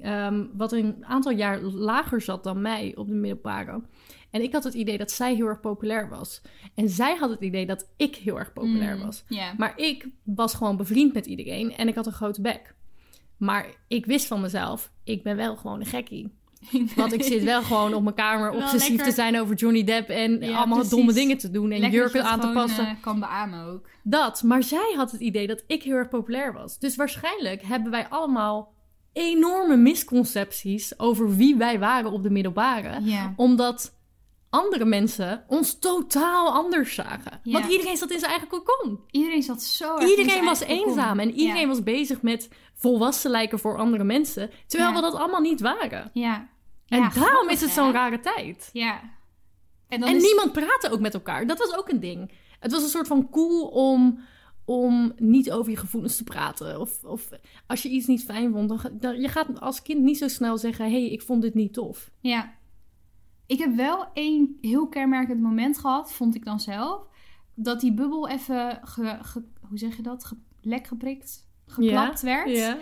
[0.00, 3.82] ehm, wat een aantal jaar lager zat dan mij op de middelbare.
[4.30, 6.42] En ik had het idee dat zij heel erg populair was.
[6.74, 9.24] En zij had het idee dat ik heel erg populair Mm, was.
[9.56, 12.74] Maar ik was gewoon bevriend met iedereen en ik had een grote bek.
[13.36, 16.32] Maar ik wist van mezelf, ik ben wel gewoon een gekkie.
[16.96, 20.08] Want ik zit wel gewoon op mijn kamer obsessief lekker- te zijn over Johnny Depp
[20.08, 20.90] en Ja, allemaal precies.
[20.96, 22.86] domme dingen te doen en Lekker jurken aan te passen.
[22.86, 23.88] eh, kan beamen ook.
[24.02, 26.78] Dat, maar zij had het idee dat ik heel erg populair was.
[26.78, 28.74] Dus waarschijnlijk hebben wij allemaal
[29.12, 33.00] enorme misconcepties over wie wij waren op de middelbare.
[33.02, 33.32] Ja.
[33.36, 33.95] Omdat
[34.60, 37.40] andere mensen ons totaal anders zagen.
[37.42, 37.52] Ja.
[37.52, 39.00] Want iedereen zat in zijn eigen cocon.
[39.10, 40.76] Iedereen zat zo Iedereen was kokon.
[40.76, 41.66] eenzaam en iedereen Ja.
[41.66, 44.50] was bezig met volwassen lijken voor andere mensen.
[44.66, 44.96] Terwijl Ja.
[44.96, 46.10] we dat allemaal niet waren.
[46.12, 46.48] Ja.
[46.88, 48.70] En daarom grappig, is het zo'n rare tijd.
[48.72, 49.00] Ja.
[49.88, 50.22] En, dan En is...
[50.22, 51.46] niemand praatte ook met elkaar.
[51.46, 52.32] Dat was ook een ding.
[52.60, 54.20] Het was een soort van cool om,
[54.64, 56.80] om niet over je gevoelens te praten.
[56.80, 57.28] Of, of
[57.66, 60.58] als je iets niet fijn vond, dan, dan je gaat als kind niet zo snel
[60.58, 62.10] zeggen: hé, hey, ik vond dit niet tof.
[62.20, 62.54] Ja.
[63.46, 67.06] Ik heb wel één heel kenmerkend moment gehad, vond ik dan zelf.
[67.54, 72.50] Dat die bubbel even, ge, ge- hoe zeg je dat, ge, lek geprikt, geklapt werd.
[72.56, 72.78] Ja.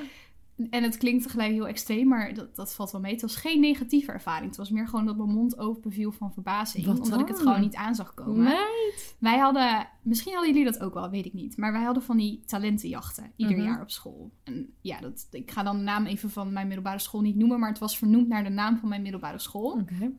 [0.70, 3.12] en het klinkt tegelijk heel extreem, maar dat, dat valt wel mee.
[3.12, 4.46] Het was geen negatieve ervaring.
[4.46, 6.86] Het was meer gewoon dat mijn mond open viel van verbazing.
[6.86, 8.42] Wat omdat ik het gewoon niet aan zag komen.
[8.42, 9.16] Meid.
[9.18, 11.56] Wij hadden, misschien hadden jullie dat ook wel, weet ik niet.
[11.56, 13.64] Maar wij hadden van die talentenjachten ieder Mhm.
[13.66, 14.30] jaar op school.
[14.44, 17.58] En ja, dat, ik ga dan de naam even van mijn middelbare school niet noemen,
[17.60, 19.70] maar het was vernoemd naar de naam van mijn middelbare school.
[19.70, 20.12] Oké.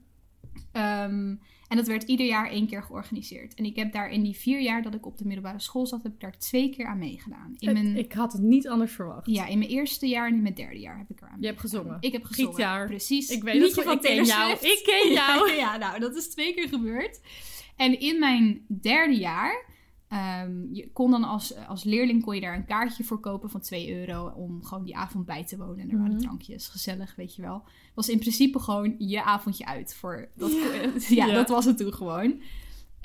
[0.72, 1.36] Ehm,
[1.68, 3.54] en dat werd ieder jaar één keer georganiseerd.
[3.54, 6.04] En ik heb daar in die vier jaar dat ik op de middelbare school zat,
[6.04, 7.56] heb ik daar twee keer aan meegedaan.
[7.60, 9.28] In mijn, Ik had het niet anders verwacht.
[9.28, 11.60] ja, in mijn eerste jaar en in mijn derde jaar heb ik eraan Je hebt
[11.60, 11.98] gezongen.
[12.00, 12.86] Ik heb gezongen.
[12.86, 13.30] Precies.
[13.30, 14.52] Ik weet Liedje het, van ik ken Taylor jou.
[14.52, 15.52] Ik ken jou.
[15.52, 17.22] ja, nou, dat is twee keer gebeurd.
[17.76, 19.66] En in mijn derde jaar
[20.10, 23.62] ehm, je kon dan als, als leerling kon je daar een kaartje voor kopen van
[23.62, 25.80] 2 euro om gewoon die avond bij te wonen.
[25.80, 26.22] En er waren Mhm.
[26.22, 27.64] drankjes, gezellig, weet je wel.
[27.94, 30.52] Was in principe gewoon je avondje uit voor dat.
[31.10, 31.34] Ja, Ja.
[31.34, 32.42] dat was het toen gewoon.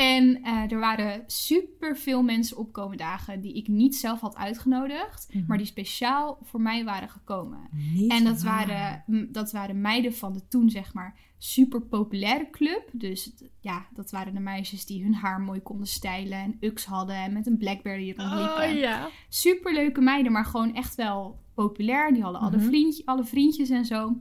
[0.00, 4.36] En eh, er waren super veel mensen op komende dagen die ik niet zelf had
[4.36, 5.44] uitgenodigd, Mhm.
[5.46, 7.58] maar die speciaal voor mij waren gekomen.
[7.94, 8.66] Niet En dat waar.
[8.66, 12.88] waren, m, dat waren meiden van de toen, zeg maar, super populaire club.
[12.92, 17.16] Dus ja, dat waren de meisjes die hun haar mooi konden stijlen en ux hadden
[17.16, 18.70] en met een Blackberry rondliepen.
[18.70, 19.08] Oh ja.
[19.28, 22.12] Super leuke meiden, maar gewoon echt wel populair.
[22.12, 22.66] Die hadden alle, Mhm.
[22.66, 24.16] vriendje, alle vriendjes en zo.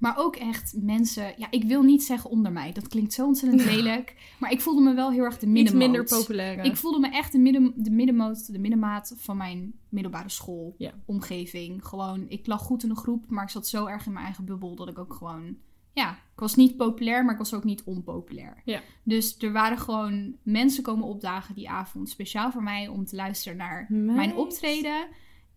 [0.00, 2.72] Maar ook echt mensen, ja, ik wil niet zeggen onder mij.
[2.72, 4.34] Dat klinkt zo ontzettend lelijk.
[4.38, 5.82] Maar ik voelde me wel heel erg de Iets middenmoot.
[5.82, 6.64] minder populair.
[6.64, 10.76] Ik voelde me echt de, midden, de middenmoot, de middenmaat van mijn middelbare school.
[11.04, 11.86] Omgeving.
[11.86, 14.44] Gewoon, ik lag goed in een groep, maar ik zat zo erg in mijn eigen
[14.44, 15.56] bubbel dat ik ook gewoon...
[15.92, 18.62] Ja, ik was niet populair, maar ik was ook niet onpopulair.
[18.64, 18.80] Ja.
[19.02, 23.58] Dus er waren gewoon mensen komen opdagen die avond speciaal voor mij om te luisteren
[23.58, 25.06] naar mijn optreden.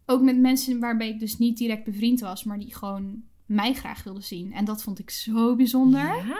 [0.06, 3.24] Ook met mensen waarbij ik dus niet direct bevriend was, maar die gewoon
[3.54, 4.54] mij graag wilden zien.
[4.54, 6.38] En dat vond ik zo bijzonder Ja?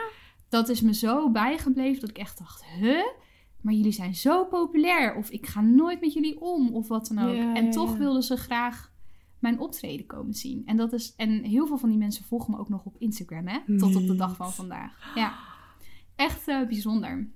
[0.48, 3.04] dat is me zo bijgebleven dat ik echt dacht, huh?
[3.60, 5.14] Maar jullie zijn zo populair.
[5.14, 6.74] Of ik ga nooit met jullie om.
[6.74, 7.36] Of wat dan ook.
[7.36, 7.98] Ja, en toch ja.
[7.98, 8.92] wilden ze graag
[9.38, 10.62] mijn optreden komen zien.
[10.66, 13.46] En, dat is, en heel veel van die mensen volgen me ook nog op Instagram,
[13.46, 13.78] hè?
[13.78, 15.12] Tot op de dag van vandaag.
[15.14, 15.38] Ja.
[16.16, 17.28] Echt eh, bijzonder.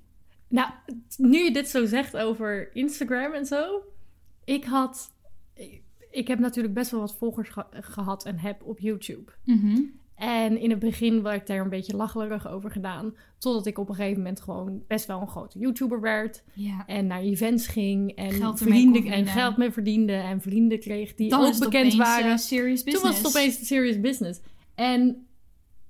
[0.49, 0.71] Nou,
[1.17, 3.83] nu je dit zo zegt over Instagram en zo.
[4.45, 5.14] Ik had...
[6.18, 9.33] ik- heb natuurlijk best wel wat volgers ge- gehad en heb op YouTube.
[9.44, 9.81] Mhm.
[10.14, 13.14] En in het begin werd ik daar een beetje lacherig over gedaan.
[13.38, 16.44] Totdat ik op een gegeven moment gewoon best wel een grote YouTuber werd.
[16.54, 16.87] Ja.
[16.87, 18.11] En naar events ging.
[18.14, 20.12] En Geld kon en geld mee verdiende.
[20.12, 22.31] En vrienden kreeg die Dan ook bekend waren.
[22.31, 23.00] eh, serious business.
[23.00, 24.40] Toen was het opeens serious business.
[24.74, 25.26] En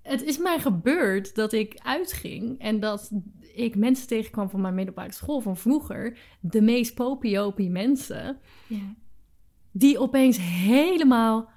[0.02, 3.10] het is mij gebeurd dat ik uitging en dat
[3.54, 6.18] ik mensen tegenkwam van mijn middelbare school van vroeger.
[6.40, 8.38] De meest popiopie mensen.
[8.66, 8.94] Ja.
[9.78, 11.48] Die opeens helemaal...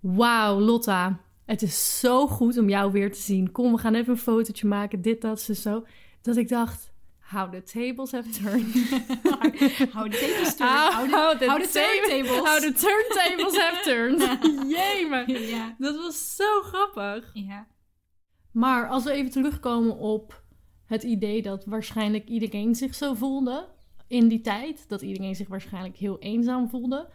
[0.00, 1.20] Wauw, Lotta.
[1.44, 3.52] Het is zo goed om jou weer te zien.
[3.52, 5.02] Kom, we gaan even een fotootje maken.
[5.02, 5.86] Dit, dat, zo, zo.
[6.22, 6.92] Dat ik dacht...
[7.18, 8.74] How the tables have turned.
[9.94, 11.12] Hou de tables turn.
[11.12, 12.48] How, de, how the turntables.
[12.48, 14.38] How the turntables have turned.
[14.68, 15.74] Jee, ja.
[15.78, 17.30] Dat was zo grappig.
[17.32, 17.66] Ja.
[18.52, 20.42] Maar als we even terugkomen op
[20.86, 23.68] het idee dat waarschijnlijk iedereen zich zo voelde
[24.06, 27.08] in die tijd, dat iedereen zich waarschijnlijk heel eenzaam voelde,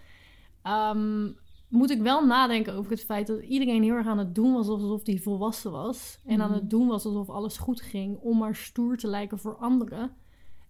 [0.66, 1.32] ehm,
[1.68, 4.68] moet ik wel nadenken over het feit dat iedereen heel erg aan het doen was
[4.68, 6.20] alsof hij volwassen was.
[6.26, 6.60] En aan Mhm.
[6.60, 10.16] het doen was alsof alles goed ging om maar stoer te lijken voor anderen.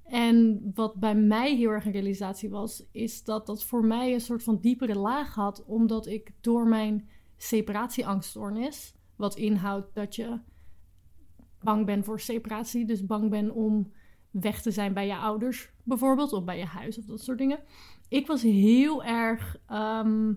[0.03, 4.21] En wat bij mij heel erg een realisatie was, is dat dat voor mij een
[4.21, 10.39] soort van diepere laag had, omdat ik door mijn separatieangststoornis, wat inhoudt dat je
[11.61, 13.91] bang bent voor separatie, dus bang bent om
[14.31, 17.59] weg te zijn bij je ouders, bijvoorbeeld, of bij je huis of dat soort dingen.
[18.09, 20.33] Ik was heel erg ehm,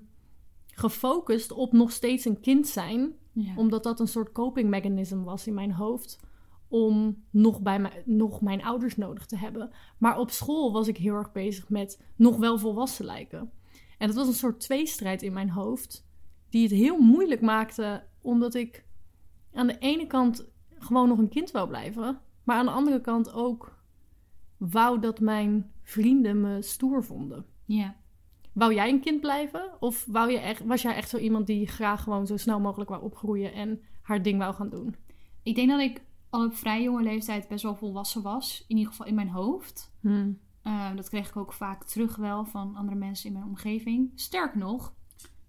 [0.67, 3.53] gefocust op nog steeds een kind zijn, Ja.
[3.57, 6.19] omdat dat een soort coping mechanism was in mijn hoofd.
[6.69, 9.71] Om nog, bij mijn, nog mijn ouders nodig te hebben.
[9.99, 13.51] Maar op school was ik heel erg bezig met nog wel volwassen lijken.
[13.99, 16.07] En dat was een soort tweestrijd in mijn hoofd.
[16.51, 18.05] Die het heel moeilijk maakte.
[18.21, 18.85] Omdat ik
[19.53, 22.21] aan de ene kant gewoon nog een kind wou blijven.
[22.45, 23.77] Maar aan de andere kant ook
[24.57, 27.47] wou dat mijn vrienden me stoer vonden.
[27.69, 27.97] Ja.
[28.53, 29.71] Wou jij een kind blijven?
[29.81, 32.91] Of wou je echt, was jij echt zo iemand die graag gewoon zo snel mogelijk
[32.91, 34.97] wou opgroeien en haar ding wou gaan doen?
[35.43, 38.65] Ik denk dat ik al op vrij jonge leeftijd best wel volwassen was.
[38.69, 39.93] In ieder geval in mijn hoofd.
[40.63, 44.13] Eh, dat kreeg ik ook vaak terug wel van andere mensen in mijn omgeving.
[44.15, 44.95] Sterk nog,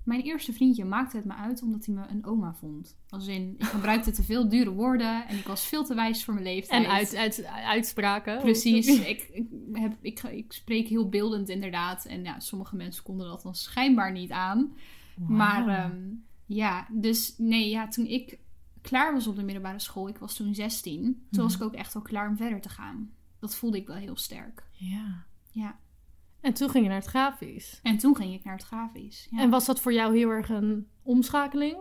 [0.03, 2.97] mijn eerste vriendje maakte het me uit omdat hij me een oma vond.
[3.09, 6.33] Als in, ik gebruikte te veel dure woorden en ik was veel te wijs voor
[6.33, 6.83] mijn leeftijd.
[6.85, 8.39] En uit, uit, uitspraken.
[8.39, 8.87] Precies.
[8.87, 12.05] ik, ik, heb, ik, ik spreek heel beeldend inderdaad.
[12.05, 14.73] En ja, sommige mensen konden dat dan schijnbaar niet aan.
[15.27, 15.99] Maar ehm,
[16.45, 18.39] ja, dus nee, ja, toen ik
[18.81, 21.63] klaar was op de middelbare school, ik was toen 16, toen was Mhm.
[21.63, 23.11] ik ook echt al klaar om verder te gaan.
[23.39, 24.63] Dat voelde ik wel heel sterk.
[24.71, 25.23] Ja.
[25.51, 25.79] Ja.
[26.41, 27.79] En toen ging je naar het grafisch.
[27.83, 29.27] En toen ging ik naar het grafisch.
[29.31, 29.39] Ja.
[29.39, 31.77] En was dat voor jou heel erg een omschakeling?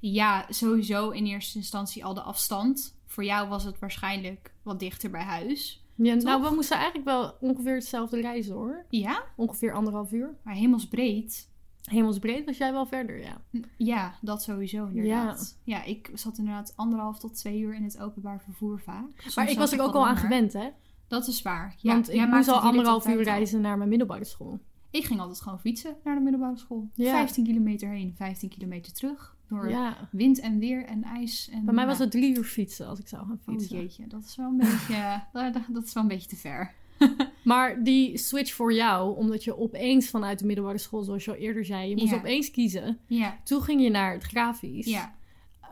[0.00, 2.98] Ja, sowieso in eerste instantie al de afstand.
[3.06, 5.84] Voor jou was het waarschijnlijk wat dichter bij huis.
[5.94, 8.84] Ja, nou, we moesten eigenlijk wel ongeveer hetzelfde reizen hoor.
[8.88, 10.36] Ja, Ongeveer anderhalf uur.
[10.42, 11.52] maar hemelsbreed.
[11.84, 13.40] Hemelsbreed was jij wel verder, ja.
[13.76, 15.58] Ja, dat sowieso inderdaad.
[15.64, 15.82] Ja.
[15.84, 19.20] ik zat inderdaad anderhalf tot twee uur in het openbaar vervoer vaak.
[19.20, 20.68] Soms Maar ik was er ook al aan gewend, hè?
[21.08, 21.74] Dat is waar.
[21.78, 24.58] Ja, Want ik moest al anderhalf uur reizen naar mijn middelbare school.
[24.90, 26.88] Ik ging altijd gewoon fietsen naar de middelbare school.
[26.94, 27.10] Ja.
[27.10, 29.36] 15 kilometer heen, 15 kilometer terug.
[29.48, 30.08] Door Ja.
[30.10, 31.48] wind en weer en ijs.
[31.52, 33.76] En, Bij mij was het drie uur fietsen als ik zou gaan Oh fietsen.
[33.78, 36.72] jeetje, dat is wel een beetje, dat, dat is wel een beetje te ver.
[37.44, 41.36] Maar die switch voor jou, omdat je opeens vanuit de middelbare school, zoals je al
[41.36, 42.16] eerder zei, je moest Ja.
[42.16, 42.98] opeens kiezen.
[43.06, 44.86] Ja, Toen ging je naar het grafisch.
[44.86, 45.14] ja.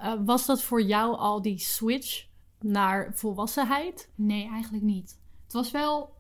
[0.01, 2.27] Eh, was dat voor jou al die switch
[2.61, 4.11] naar volwassenheid?
[4.14, 5.21] Nee, eigenlijk niet.
[5.53, 6.15] Het was wel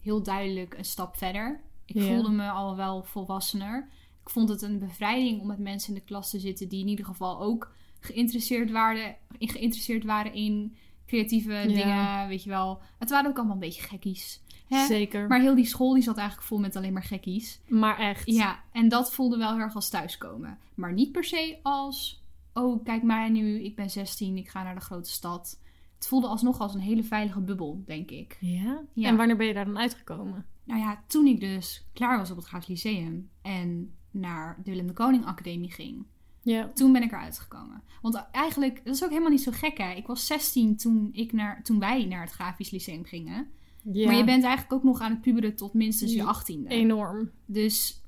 [0.00, 1.60] heel duidelijk een stap verder.
[1.84, 3.88] Ik voelde me al wel volwassener.
[4.22, 6.88] Ik vond het een bevrijding om met mensen in de klas te zitten die in
[6.88, 12.80] ieder geval ook geïnteresseerd waren, geïnteresseerd waren in creatieve dingen, weet je wel.
[12.98, 14.42] Het waren ook allemaal een beetje gekkies.
[14.68, 14.86] Hè?
[14.86, 15.28] Zeker.
[15.28, 17.60] Maar heel die school die zat eigenlijk vol met alleen maar gekkies.
[17.68, 18.30] Maar echt.
[18.30, 20.58] Ja, en dat voelde wel heel erg als thuiskomen.
[20.74, 24.74] Maar niet per se als, oh kijk mij nu, ik ben 16, ik ga naar
[24.74, 25.60] de grote stad.
[26.02, 28.36] Het voelde alsnog als een hele veilige bubbel, denk ik.
[28.40, 28.82] Ja?
[28.92, 29.08] Ja.
[29.08, 30.46] En wanneer ben je daar dan uitgekomen?
[30.64, 34.86] Nou ja, toen ik dus klaar was op het Graafs Lyceum en naar de Willem
[34.86, 36.04] de Koning Academie ging,
[36.40, 36.68] Ja.
[36.74, 37.82] toen ben ik eruit gekomen.
[38.00, 39.92] Want eigenlijk, dat is ook helemaal niet zo gek hè.
[39.92, 43.46] Ik was 16 toen, ik naar, toen wij naar het Grafisch Lyceum gingen.
[43.82, 44.06] ja.
[44.06, 46.66] Maar je bent eigenlijk ook nog aan het puberen tot minstens je Ja, 18e.
[46.68, 47.30] Enorm.
[47.46, 48.01] Dus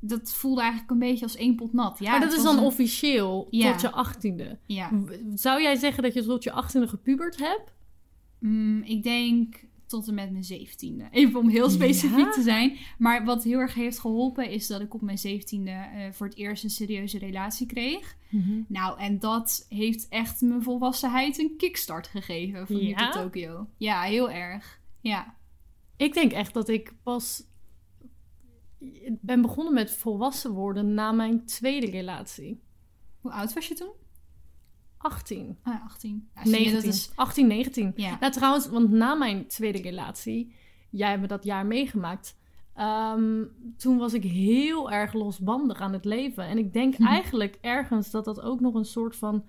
[0.00, 1.98] dat voelde eigenlijk een beetje als één pot nat.
[1.98, 3.72] Ja, maar dat is dan een- officieel Ja.
[3.72, 4.58] tot je achttiende.
[4.66, 4.90] Ja,
[5.34, 7.74] Zou jij zeggen dat je tot je achttiende gepubert hebt?
[8.40, 11.08] Mm, ik denk tot en met mijn zeventiende.
[11.10, 12.30] Even om heel specifiek Ja?
[12.30, 12.76] te zijn.
[12.98, 16.36] Maar wat heel erg heeft geholpen is dat ik op mijn zeventiende eh voor het
[16.36, 18.16] eerst een serieuze relatie kreeg.
[18.68, 23.10] Nou, en dat heeft echt mijn volwassenheid een kickstart gegeven voor nu Ja?
[23.10, 23.68] Tokio.
[23.76, 24.80] Ja, heel erg.
[25.00, 25.34] Ja.
[25.96, 27.42] Ik denk echt dat ik pas
[28.78, 32.62] ik ben begonnen met volwassen worden na mijn tweede relatie.
[33.20, 33.92] Hoe oud was je toen?
[34.98, 35.58] 18.
[35.62, 36.28] Ah, ja, 18.
[36.34, 36.74] Ja, zie je, 19.
[36.84, 37.10] dat is...
[37.14, 37.92] 18, 19.
[37.96, 38.16] Ja.
[38.20, 40.52] Nou, trouwens, want na mijn tweede relatie,
[40.90, 42.36] jij hebt me dat jaar meegemaakt.
[42.74, 43.44] ehm,
[43.76, 46.44] toen was ik heel erg losbandig aan het leven.
[46.44, 47.06] En ik denk Hm.
[47.06, 49.44] eigenlijk ergens dat dat ook nog een soort van,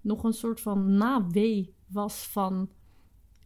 [0.00, 2.70] nog een soort van nawee was van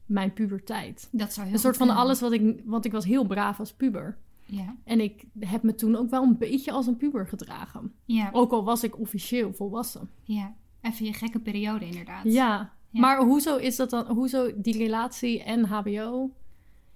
[0.06, 1.08] mijn puberteit.
[1.12, 2.04] Dat zou heel Een soort van kunnen.
[2.04, 4.18] alles wat ik, want ik was heel braaf als puber.
[4.46, 4.76] Ja.
[4.84, 7.92] En ik heb me toen ook wel een beetje als een puber gedragen.
[8.04, 8.28] Ja.
[8.32, 10.10] Ook al was ik officieel volwassen.
[10.24, 10.54] ja.
[10.82, 12.24] Even je gekke periode inderdaad.
[12.24, 13.00] Ja, Ja.
[13.00, 16.30] maar hoezo is dat dan, hoezo die relatie en HBO?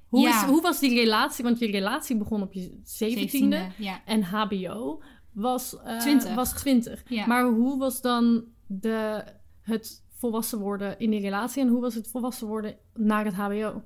[0.08, 0.42] Hoe, Ja.
[0.42, 1.44] is, hoe was die relatie?
[1.44, 3.72] Want je relatie begon op je 17e, 17e.
[3.78, 4.00] Ja.
[4.04, 6.34] en HBO was, eh 20.
[6.34, 7.02] was 20.
[7.08, 7.26] Ja.
[7.26, 9.24] Maar hoe was dan de,
[9.62, 13.82] het volwassen worden in die relatie en hoe was het volwassen worden naar het HBO?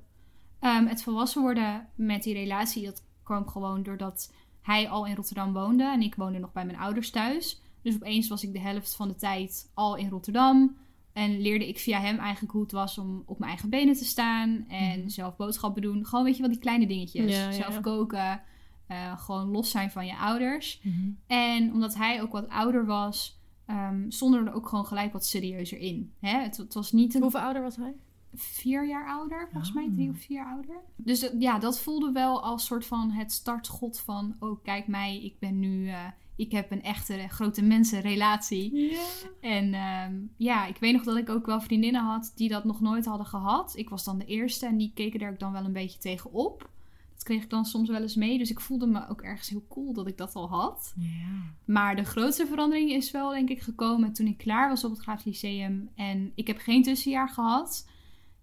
[0.60, 4.32] Ehm, het volwassen worden met die relatie, dat kwam gewoon doordat
[4.62, 7.60] hij al in Rotterdam woonde en ik woonde nog bij mijn ouders thuis.
[7.82, 10.76] Dus opeens was ik de helft van de tijd al in Rotterdam.
[11.12, 14.04] En leerde ik via hem eigenlijk hoe het was om op mijn eigen benen te
[14.04, 14.64] staan.
[14.68, 15.08] En Mhm.
[15.08, 16.06] zelf boodschappen doen.
[16.06, 17.36] Gewoon weet je wel, die kleine dingetjes.
[17.36, 17.80] Ja, zelf ja.
[17.80, 18.42] koken.
[18.86, 20.82] eh, gewoon los zijn van je ouders.
[21.26, 25.78] En omdat hij ook wat ouder was, ehm stonden er ook gewoon gelijk wat serieuzer
[25.78, 26.12] in.
[26.20, 26.38] Hè?
[26.42, 27.94] Het, het was niet een Hoeveel ouder was hij?
[28.34, 29.92] Vier jaar ouder, volgens mij Ah.
[29.92, 30.76] drie of vier jaar ouder.
[30.96, 35.22] Dus dat- ja, dat voelde wel als soort van het startschot van, oh kijk mij,
[35.24, 35.98] ik ben nu, eh,
[36.36, 38.76] ik heb een echte grote mensenrelatie.
[38.90, 39.00] Ja.
[39.40, 42.80] En ehm, ja, ik weet nog dat ik ook wel vriendinnen had die dat nog
[42.80, 43.72] nooit hadden gehad.
[43.76, 46.70] Ik was dan de eerste en die keken daar dan wel een beetje tegen op.
[47.14, 49.64] Dat kreeg ik dan soms wel eens mee, dus ik voelde me ook ergens heel
[49.68, 50.94] cool dat ik dat al had.
[50.98, 51.42] Ja.
[51.64, 55.00] Maar de grootste verandering is wel, denk ik, gekomen toen ik klaar was op het
[55.00, 55.88] Graafs Lyceum.
[55.94, 57.88] En ik heb geen tussenjaar gehad.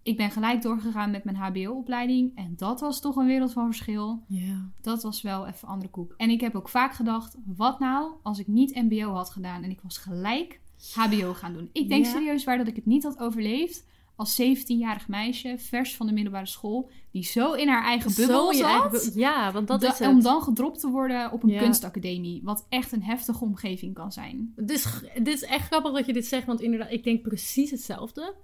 [0.03, 2.35] Ik ben gelijk doorgegaan met mijn HBO-opleiding.
[2.35, 4.23] En dat was toch een wereld van verschil.
[4.27, 4.69] Ja.
[4.81, 6.13] Dat was wel even andere koek.
[6.17, 9.69] En ik heb ook vaak gedacht, wat nou als ik niet MBO had gedaan en
[9.69, 10.59] ik was gelijk
[10.93, 11.69] HBO gaan doen.
[11.73, 12.11] Ik denk Ja.
[12.11, 16.45] serieus waar dat ik het niet had overleefd als 17-jarig meisje, vers van de middelbare
[16.45, 18.65] school, die zo in haar eigen bubbel zat.
[18.65, 20.07] eigen bu- ja, want dat Da- is het.
[20.07, 21.59] Om dan gedropt te worden op een Ja.
[21.59, 22.41] kunstacademie.
[22.43, 24.53] Wat echt een heftige omgeving kan zijn.
[24.55, 28.35] Dit is echt grappig dat je dit zegt, want inderdaad, ik denk precies hetzelfde.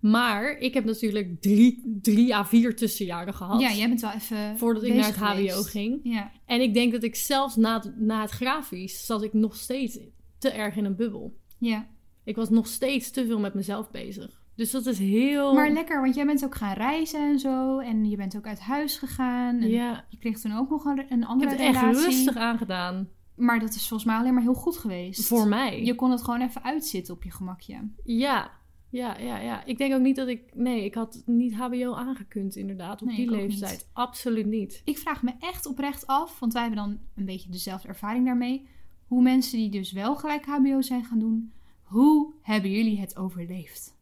[0.00, 3.60] Maar ik heb natuurlijk drie, drie à vier tussenjaren gehad.
[3.60, 4.58] Ja, jij bent wel even.
[4.58, 6.00] Voordat ik naar het HBO ging.
[6.02, 9.56] Ja, En ik denk dat ik zelfs na het, na het grafisch zat ik nog
[9.56, 9.98] steeds
[10.38, 11.36] te erg in een bubbel.
[11.58, 11.86] ja,
[12.24, 14.44] Ik was nog steeds te veel met mezelf bezig.
[14.54, 15.54] Dus dat is heel...
[15.54, 17.78] Maar lekker, want jij bent ook gaan reizen en zo.
[17.78, 19.60] En je bent ook uit huis gegaan.
[19.60, 22.36] En ja, Je kreeg toen ook nog een, een ik andere heb het echt rustig
[22.36, 23.08] aangedaan.
[23.34, 25.26] Maar dat is volgens mij alleen maar heel goed geweest.
[25.26, 25.84] Voor mij.
[25.84, 27.90] Je kon het gewoon even uitzitten op je gemakje.
[28.04, 28.50] Ja,
[28.90, 29.64] ja, ja, ja.
[29.64, 30.54] Ik denk ook niet dat ik...
[30.54, 33.70] Nee, ik had niet hbo aangekund inderdaad op Nee, die leeftijd.
[33.72, 33.88] niet.
[33.92, 34.82] Absoluut niet.
[34.84, 38.66] Ik vraag me echt oprecht af, want wij hebben dan een beetje dezelfde ervaring daarmee.
[39.06, 43.94] Hoe mensen die dus wel gelijk HBO zijn gaan doen, hoe hebben jullie het overleefd?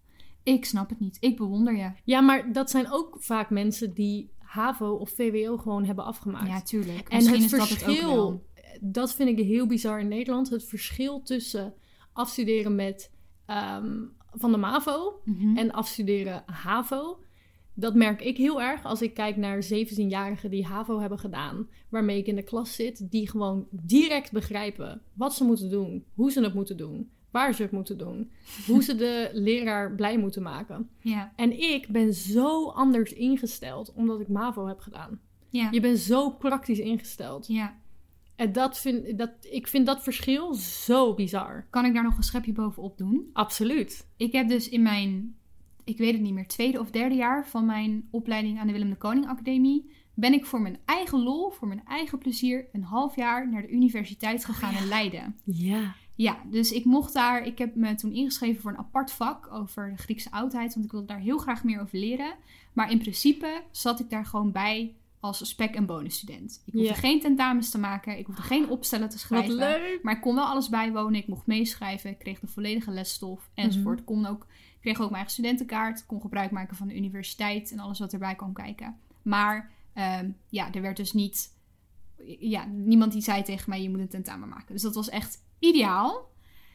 [0.43, 1.17] Ik snap het niet.
[1.21, 1.91] Ik bewonder je.
[2.05, 6.49] Ja, maar dat zijn ook vaak mensen die HAVO of VWO gewoon hebben afgemaakt.
[6.49, 7.09] Ja, tuurlijk.
[7.09, 7.97] En Misschien het is dat het ook wel.
[7.97, 8.45] verschil,
[8.81, 10.51] dat vind ik heel bizar in Nederland.
[10.51, 11.75] Het verschil tussen
[12.13, 13.11] afstuderen met
[13.47, 14.03] ehm,
[14.35, 15.57] van de MAVO Mhm.
[15.57, 17.19] en afstuderen HAVO.
[17.77, 22.19] Dat merk ik heel erg als ik kijk naar 17-jarigen die HAVO hebben gedaan, waarmee
[22.19, 26.43] ik in de klas zit, die gewoon direct begrijpen wat ze moeten doen, hoe ze
[26.43, 28.31] het moeten doen, waar ze het moeten doen,
[28.67, 30.89] hoe ze de leraar blij moeten maken.
[31.01, 35.21] Ja, En ik ben zo anders ingesteld omdat ik MAVO heb gedaan.
[35.49, 37.47] ja, Je bent zo praktisch ingesteld.
[37.47, 37.83] ja.
[38.37, 41.67] En dat vind, dat, ik vind dat verschil zo bizar.
[41.71, 43.31] Kan ik daar nog een schepje bovenop doen?
[43.33, 44.07] Absoluut.
[44.17, 45.37] Ik heb dus in mijn,
[45.85, 48.91] ik weet het niet meer, tweede of derde jaar van mijn opleiding aan de Willem
[48.91, 53.17] de Koning Academie, ben ik voor mijn eigen lol, voor mijn eigen plezier, een half
[53.17, 55.37] jaar naar de universiteit gegaan in Leiden.
[55.45, 55.95] Ja.
[56.17, 59.91] Ja, dus ik mocht daar, ik heb me toen ingeschreven voor een apart vak over
[59.91, 62.35] de Griekse oudheid, want ik wilde daar heel graag meer over leren.
[62.73, 64.95] Maar in principe zat ik daar gewoon bij
[65.25, 66.63] als spek- en bonusstudent.
[66.67, 66.95] Ik hoefde Ja.
[66.95, 69.55] geen tentamens te maken, ik hoefde geen opstellen te Wat schrijven.
[69.55, 69.99] leuk.
[70.03, 71.21] Maar ik kon wel alles bijwonen.
[71.21, 72.11] Ik mocht meeschrijven.
[72.11, 73.99] Ik kreeg de volledige lesstof enzovoort.
[73.99, 74.47] Ik kon ook,
[74.81, 76.07] kreeg ook mijn eigen studentenkaart.
[76.07, 78.97] kon gebruik maken van de universiteit en alles wat erbij kwam kijken.
[79.23, 81.53] Maar ehm, ja, er werd dus niet...
[82.39, 84.73] Ja, niemand die zei tegen mij, je moet een tentamen maken.
[84.75, 86.33] Dus dat was echt ideaal.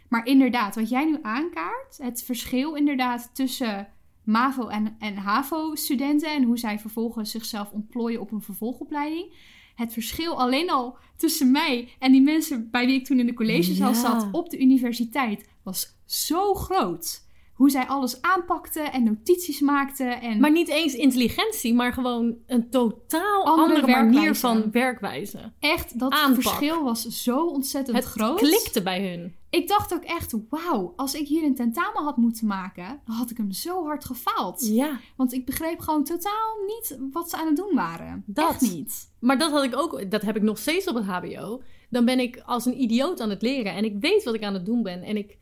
[0.09, 3.87] Maar inderdaad, wat jij nu aankaart, het verschil inderdaad tussen
[4.23, 9.33] MAVO en, en HAVO-studenten en hoe zij vervolgens zichzelf ontplooien op een vervolgopleiding.
[9.75, 13.33] Het verschil alleen al tussen mij en die mensen bij wie ik toen in de
[13.33, 13.99] collegezaal Ja.
[13.99, 17.27] zat op de universiteit was zo groot.
[17.59, 20.21] Hoe zij alles aanpakten en notities maakten.
[20.21, 25.51] En Maar niet eens intelligentie, maar gewoon een totaal Andere andere, manier van werkwijze.
[25.59, 26.41] echt, dat aanpak.
[26.41, 28.37] verschil was zo ontzettend Het groot.
[28.37, 29.35] klikte bij hun.
[29.49, 33.29] Ik dacht ook echt, wauw, als ik hier een tentamen had moeten maken, dan had
[33.29, 34.67] ik hem zo hard gefaald.
[34.67, 34.99] Ja.
[35.15, 38.23] Want ik begreep gewoon totaal niet wat ze aan het doen waren.
[38.25, 38.49] Dat.
[38.51, 39.11] Echt niet.
[39.19, 41.61] Maar dat had ik ook, dat heb ik nog steeds op het HBO.
[41.89, 44.53] Dan ben ik als een idioot aan het leren en ik weet wat ik aan
[44.53, 45.01] het doen ben.
[45.03, 45.37] En ik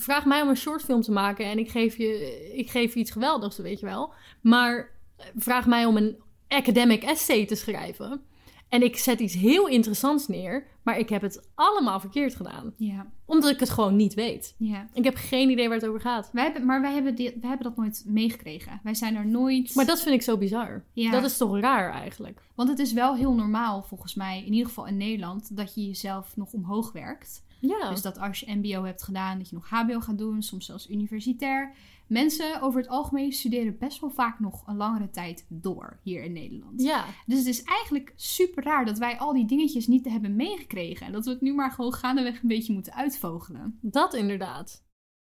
[0.00, 3.10] vraag mij om een shortfilm te maken en ik geef je, ik geef je iets
[3.10, 4.12] geweldigs, weet je wel.
[4.40, 6.16] Maar eh, vraag mij om een
[6.48, 8.20] academic essay te schrijven.
[8.68, 12.72] En ik zet iets heel interessants neer, maar ik heb het allemaal verkeerd gedaan.
[12.76, 14.54] Ja, Omdat ik het gewoon niet weet.
[14.58, 14.88] ja.
[14.92, 16.30] Ik heb geen idee waar het over gaat.
[16.32, 18.80] Wij hebben, maar wij hebben, wij hebben dat nooit meegekregen.
[18.82, 19.74] Wij zijn er nooit...
[19.74, 20.84] Maar dat vind ik zo bizar.
[20.92, 21.10] Ja.
[21.10, 22.42] Dat is toch raar eigenlijk?
[22.54, 25.86] Want het is wel heel normaal, volgens mij, in ieder geval in Nederland, dat je
[25.86, 27.44] jezelf nog omhoog werkt.
[27.60, 27.90] Ja.
[27.90, 30.90] Dus dat als je MBO hebt gedaan, dat je nog HBO gaat doen, soms zelfs
[30.90, 31.74] universitair.
[32.06, 36.32] Mensen over het algemeen studeren best wel vaak nog een langere tijd door hier in
[36.32, 36.82] Nederland.
[36.82, 37.04] ja.
[37.26, 41.06] Dus het is eigenlijk super raar dat wij al die dingetjes niet hebben meegekregen.
[41.06, 43.78] En dat we het nu maar gewoon gaandeweg een beetje moeten uitvogelen.
[43.80, 44.84] Dat inderdaad.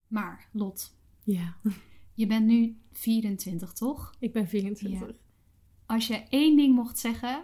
[0.07, 1.57] Maar, Lot, Ja.
[2.13, 4.13] je bent nu 24, toch?
[4.19, 5.15] Ik ben 24.
[5.85, 7.43] Als je één ding mocht zeggen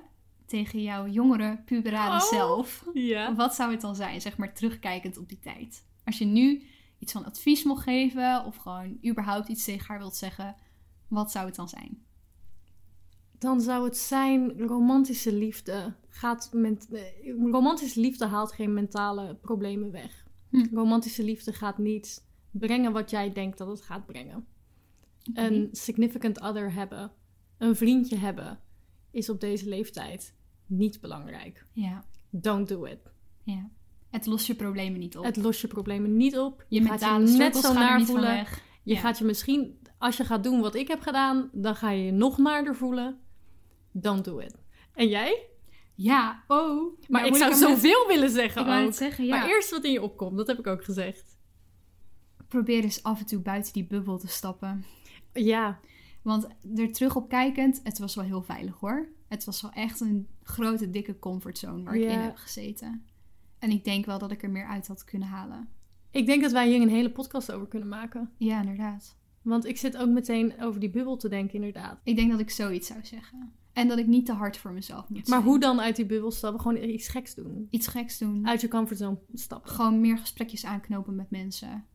[0.50, 2.30] tegen jouw jongere, puberale Oh.
[2.30, 2.86] zelf,
[3.36, 4.22] wat zou het dan zijn?
[4.22, 5.86] Zeg maar terugkijkend op die tijd.
[6.06, 6.64] Als je nu
[7.00, 10.56] iets van advies mocht geven of gewoon überhaupt iets tegen haar wilt zeggen,
[11.08, 12.04] wat zou het dan zijn?
[13.38, 15.94] Dan zou het zijn romantische liefde.
[16.10, 17.02] Gaat met, eh,
[17.52, 20.28] romantische liefde haalt geen mentale problemen weg.
[20.50, 20.68] Hm.
[20.74, 24.46] Romantische liefde gaat niet brengen wat jij denkt dat het gaat brengen.
[25.34, 27.12] Een significant other hebben,
[27.58, 28.60] een vriendje hebben,
[29.12, 30.34] is op deze leeftijd
[30.70, 31.66] niet belangrijk.
[31.74, 33.00] Ja, Don't do it.
[33.44, 33.70] ja.
[34.10, 35.24] Het lost je problemen niet op.
[35.24, 36.66] Het lost je problemen niet op.
[36.68, 38.46] je gaat mentale je net zo naar voelen.
[38.84, 42.04] Je gaat je misschien, als je gaat doen wat ik heb gedaan, dan ga je
[42.06, 43.20] je nog naarder voelen.
[43.92, 44.56] Don't do it.
[44.94, 45.46] En jij?
[45.96, 47.00] Ja, oh.
[47.08, 49.38] Maar Nou ik zou zoveel willen zeggen Ik wou het zeggen, ja.
[49.38, 51.38] Maar eerst wat in je opkomt, dat heb ik ook gezegd.
[52.48, 54.86] Probeer eens af en toe buiten die bubbel te stappen.
[55.34, 55.80] Ja,
[56.22, 59.10] Want er terug op kijkend, het was wel heel veilig hoor.
[59.30, 63.04] Het was wel echt een grote, dikke comfortzone waar ik in heb gezeten.
[63.60, 65.68] En ik denk wel dat ik er meer uit had kunnen halen.
[66.12, 68.30] ik denk dat wij hier een hele podcast over kunnen maken.
[68.38, 69.18] Ja, inderdaad.
[69.42, 72.00] Want ik zit ook meteen over die bubbel te denken, inderdaad.
[72.04, 73.54] Ik denk dat ik zoiets zou zeggen.
[73.74, 75.42] En dat ik niet te hard voor mezelf moet Maar zijn.
[75.42, 76.62] hoe dan uit die bubbel stappen?
[76.62, 77.68] Gewoon iets geks doen.
[77.70, 78.48] Iets geks doen.
[78.48, 79.72] Uit je comfortzone stappen.
[79.72, 81.86] Gewoon meer gesprekjes aanknopen met mensen.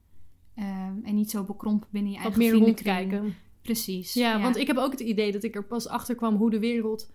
[0.55, 3.35] Ehm, en niet zo bekrompen binnen je Wat eigen meer rondkijken.
[3.63, 4.13] Precies.
[4.15, 6.59] Ja, want ik heb ook het idee dat ik er pas achter kwam hoe de
[6.59, 7.13] wereld.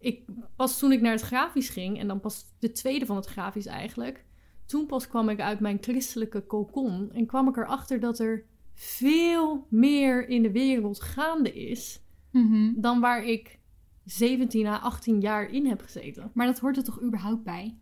[0.00, 0.24] Ik,
[0.56, 3.66] pas toen ik naar het grafisch ging, en dan pas de tweede van het grafisch
[3.66, 4.24] eigenlijk.
[4.66, 8.44] Toen pas kwam ik uit mijn christelijke kokon en kwam ik erachter dat er
[8.74, 12.72] veel meer in de wereld gaande is Mhm.
[12.80, 13.58] dan waar ik
[14.04, 16.30] 17 à 18 jaar in heb gezeten.
[16.34, 17.76] Maar dat hoort er toch überhaupt bij?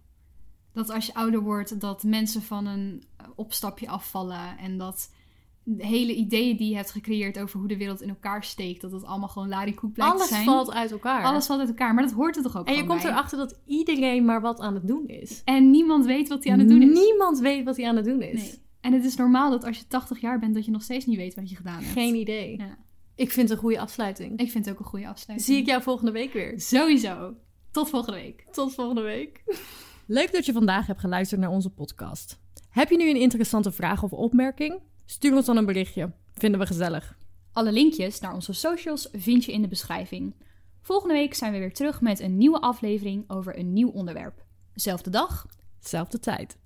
[0.72, 3.02] Dat als je ouder wordt, dat mensen van een
[3.34, 4.58] opstapje afvallen.
[4.58, 5.12] En dat
[5.76, 8.92] de hele ideeën die je hebt gecreëerd over hoe de wereld in elkaar steekt, dat
[8.92, 10.44] het allemaal gewoon larikoek blijkt Alles te zijn.
[10.44, 11.24] valt uit elkaar.
[11.24, 13.10] Alles valt uit elkaar, maar dat hoort er toch ook en je komt bij?
[13.10, 15.42] erachter dat iedereen maar wat aan het doen is.
[15.44, 16.98] En niemand weet wat hij aan het doen is.
[17.00, 18.40] Niemand weet wat hij aan het doen is.
[18.40, 18.54] Nee.
[18.80, 21.16] En het is normaal dat als je 80 jaar bent, dat je nog steeds niet
[21.16, 21.92] weet wat je gedaan hebt.
[21.92, 22.58] Geen idee.
[22.58, 22.78] Ja.
[23.14, 24.38] Ik vind het een goede afsluiting.
[24.38, 25.50] Ik vind het ook een goede afsluiting.
[25.50, 26.60] Zie ik jou volgende week weer.
[26.60, 27.34] Sowieso.
[27.70, 28.44] Tot volgende week.
[28.50, 29.42] Tot volgende week.
[30.06, 32.38] Leuk dat je vandaag hebt geluisterd naar onze podcast.
[32.68, 34.80] Heb je nu een interessante vraag of opmerking?
[35.10, 36.12] Stuur ons dan een berichtje.
[36.34, 37.16] Vinden we gezellig.
[37.52, 40.34] Alle linkjes naar onze socials vind je in de beschrijving.
[40.80, 44.44] Volgende week zijn we weer terug met een nieuwe aflevering over een nieuw onderwerp.
[44.74, 45.46] Zelfde dag,
[45.80, 46.56] Zelfde tijd.